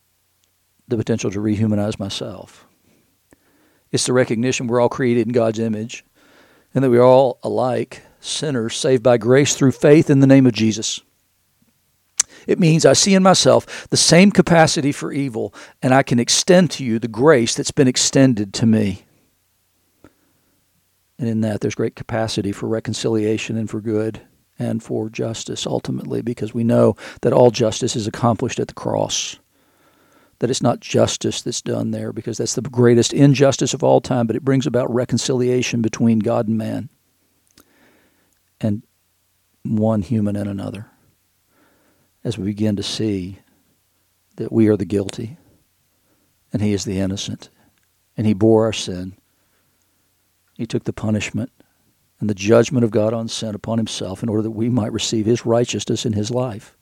the 0.87 0.97
potential 0.97 1.31
to 1.31 1.39
rehumanize 1.39 1.99
myself. 1.99 2.67
It's 3.91 4.05
the 4.05 4.13
recognition 4.13 4.67
we're 4.67 4.81
all 4.81 4.89
created 4.89 5.27
in 5.27 5.33
God's 5.33 5.59
image 5.59 6.05
and 6.73 6.83
that 6.83 6.89
we're 6.89 7.01
all 7.01 7.39
alike 7.43 8.01
sinners 8.19 8.75
saved 8.75 9.01
by 9.01 9.17
grace 9.17 9.55
through 9.55 9.71
faith 9.71 10.09
in 10.09 10.19
the 10.19 10.27
name 10.27 10.45
of 10.45 10.53
Jesus. 10.53 10.99
It 12.47 12.59
means 12.59 12.85
I 12.85 12.93
see 12.93 13.13
in 13.13 13.23
myself 13.23 13.87
the 13.89 13.97
same 13.97 14.31
capacity 14.31 14.91
for 14.91 15.11
evil, 15.11 15.53
and 15.81 15.93
I 15.93 16.03
can 16.03 16.19
extend 16.19 16.71
to 16.71 16.85
you 16.85 16.99
the 16.99 17.07
grace 17.07 17.55
that's 17.55 17.71
been 17.71 17.87
extended 17.87 18.53
to 18.55 18.65
me. 18.65 19.05
And 21.17 21.29
in 21.29 21.41
that, 21.41 21.61
there's 21.61 21.75
great 21.75 21.95
capacity 21.95 22.51
for 22.51 22.67
reconciliation 22.67 23.57
and 23.57 23.69
for 23.69 23.81
good 23.81 24.21
and 24.59 24.83
for 24.83 25.09
justice 25.09 25.65
ultimately, 25.65 26.21
because 26.21 26.53
we 26.53 26.63
know 26.63 26.95
that 27.21 27.33
all 27.33 27.51
justice 27.51 27.95
is 27.95 28.07
accomplished 28.07 28.59
at 28.59 28.67
the 28.67 28.73
cross. 28.73 29.37
That 30.39 30.49
it's 30.49 30.61
not 30.61 30.81
justice 30.81 31.41
that's 31.41 31.61
done 31.61 31.91
there, 31.91 32.11
because 32.11 32.37
that's 32.37 32.55
the 32.55 32.61
greatest 32.61 33.13
injustice 33.13 33.73
of 33.73 33.83
all 33.83 34.01
time, 34.01 34.27
but 34.27 34.35
it 34.35 34.43
brings 34.43 34.67
about 34.67 34.93
reconciliation 34.93 35.81
between 35.81 36.19
God 36.19 36.47
and 36.47 36.57
man, 36.57 36.89
and 38.59 38.83
one 39.63 40.01
human 40.01 40.35
and 40.35 40.49
another 40.49 40.87
as 42.25 42.39
we 42.39 42.45
begin 42.45 42.75
to 42.75 42.83
see 42.83 43.37
that 44.37 44.51
we 44.51 44.67
are 44.67 44.75
the 44.75 44.83
guilty 44.83 45.37
and 46.51 46.61
he 46.61 46.73
is 46.73 46.83
the 46.83 46.99
innocent 46.99 47.49
and 48.17 48.25
he 48.25 48.33
bore 48.33 48.65
our 48.65 48.73
sin. 48.73 49.15
He 50.55 50.65
took 50.65 50.85
the 50.85 50.93
punishment 50.93 51.51
and 52.19 52.29
the 52.29 52.33
judgment 52.33 52.83
of 52.83 52.91
God 52.91 53.13
on 53.13 53.27
sin 53.27 53.53
upon 53.53 53.77
himself 53.77 54.23
in 54.23 54.29
order 54.29 54.41
that 54.41 54.51
we 54.51 54.69
might 54.69 54.91
receive 54.91 55.27
his 55.27 55.45
righteousness 55.45 56.05
in 56.05 56.13
his 56.13 56.31
life. 56.31 56.75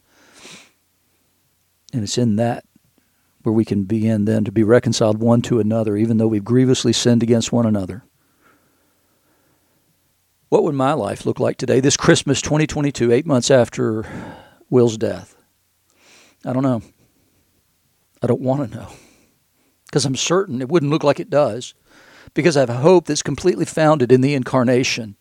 And 1.92 2.04
it's 2.04 2.18
in 2.18 2.38
that 2.38 2.64
where 3.42 3.54
we 3.54 3.66
can 3.66 3.84
begin 3.84 4.24
then 4.24 4.46
to 4.46 4.52
be 4.52 4.64
reconciled 4.64 5.20
one 5.20 5.42
to 5.44 5.60
another, 5.60 5.98
even 5.98 6.18
though 6.18 6.28
we've 6.28 6.46
grievously 6.46 6.94
sinned 6.94 7.22
against 7.22 7.52
one 7.52 7.66
another. 7.66 8.06
What 10.48 10.64
would 10.64 10.76
my 10.76 10.94
life 10.94 11.26
look 11.26 11.40
like 11.40 11.58
today, 11.58 11.82
this 11.82 11.98
Christmas 11.98 12.42
2022, 12.42 13.12
eight 13.12 13.26
months 13.26 13.52
after 13.52 14.06
Will's 14.70 14.98
death? 14.98 15.36
I 16.46 16.54
don't 16.54 16.64
know. 16.64 16.82
I 18.22 18.28
don't 18.28 18.42
want 18.42 18.72
to 18.72 18.78
know. 18.78 18.88
Because 19.86 20.06
I'm 20.06 20.16
certain 20.16 20.62
it 20.62 20.70
wouldn't 20.70 20.92
look 20.92 21.04
like 21.04 21.20
it 21.20 21.30
does. 21.30 21.74
Because 22.34 22.58
I 22.58 22.62
have 22.62 22.70
a 22.70 22.76
hope 22.76 23.06
that's 23.06 23.22
completely 23.22 23.66
founded 23.66 24.12
in 24.12 24.22
the 24.22 24.34
incarnation, 24.34 25.16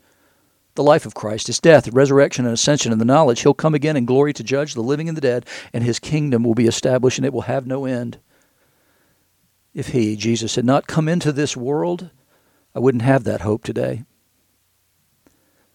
the 0.74 0.83
life 0.83 1.05
of 1.05 1.14
Christ, 1.14 1.48
his 1.48 1.61
death, 1.61 1.88
resurrection, 1.88 2.46
and 2.46 2.55
ascension, 2.55 2.90
and 2.90 3.00
the 3.00 3.05
knowledge 3.05 3.42
he'll 3.42 3.55
come 3.55 3.74
again 3.74 3.96
in 3.96 4.07
glory 4.07 4.33
to 4.33 4.42
judge 4.42 4.74
the 4.74 4.83
living 4.83 5.09
and 5.09 5.16
the 5.16 5.20
dead, 5.20 5.46
and 5.72 5.85
his 5.85 5.98
kingdom 5.98 6.42
will 6.42 6.55
be 6.55 6.66
established 6.66 7.18
and 7.18 7.26
it 7.26 7.33
will 7.33 7.42
have 7.42 7.66
no 7.66 7.85
end. 7.85 8.18
If 9.74 9.88
he, 9.88 10.16
Jesus, 10.16 10.55
had 10.55 10.64
not 10.64 10.87
come 10.87 11.09
into 11.09 11.33
this 11.33 11.57
world, 11.57 12.11
I 12.74 12.78
wouldn't 12.78 13.02
have 13.02 13.24
that 13.24 13.42
hope 13.42 13.64
today. 13.64 14.05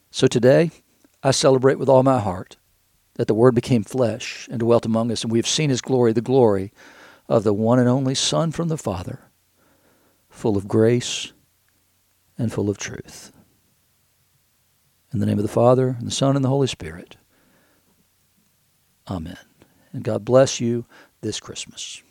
So 0.09 0.27
today, 0.27 0.71
I 1.21 1.31
celebrate 1.31 1.77
with 1.77 1.89
all 1.89 2.03
my 2.03 2.19
heart 2.19 2.57
that 3.17 3.27
the 3.27 3.33
Word 3.33 3.53
became 3.55 3.83
flesh 3.83 4.47
and 4.49 4.59
dwelt 4.59 4.85
among 4.85 5.11
us, 5.11 5.23
and 5.23 5.31
we 5.31 5.39
have 5.39 5.47
seen 5.47 5.69
His 5.69 5.81
glory, 5.81 6.13
the 6.13 6.21
glory 6.21 6.71
of 7.27 7.43
the 7.43 7.53
one 7.53 7.79
and 7.79 7.89
only 7.89 8.15
Son 8.15 8.51
from 8.51 8.69
the 8.69 8.77
Father, 8.77 9.19
full 10.29 10.55
of 10.55 10.67
grace 10.67 11.33
and 12.37 12.53
full 12.53 12.69
of 12.69 12.77
truth. 12.77 13.31
In 15.11 15.19
the 15.19 15.25
name 15.25 15.39
of 15.39 15.43
the 15.43 15.49
Father, 15.49 15.95
and 15.97 16.07
the 16.07 16.11
Son, 16.11 16.35
and 16.35 16.45
the 16.45 16.49
Holy 16.49 16.67
Spirit. 16.67 17.17
Amen. 19.09 19.37
And 19.93 20.03
God 20.03 20.23
bless 20.23 20.59
you 20.59 20.85
this 21.21 21.39
Christmas. 21.39 22.03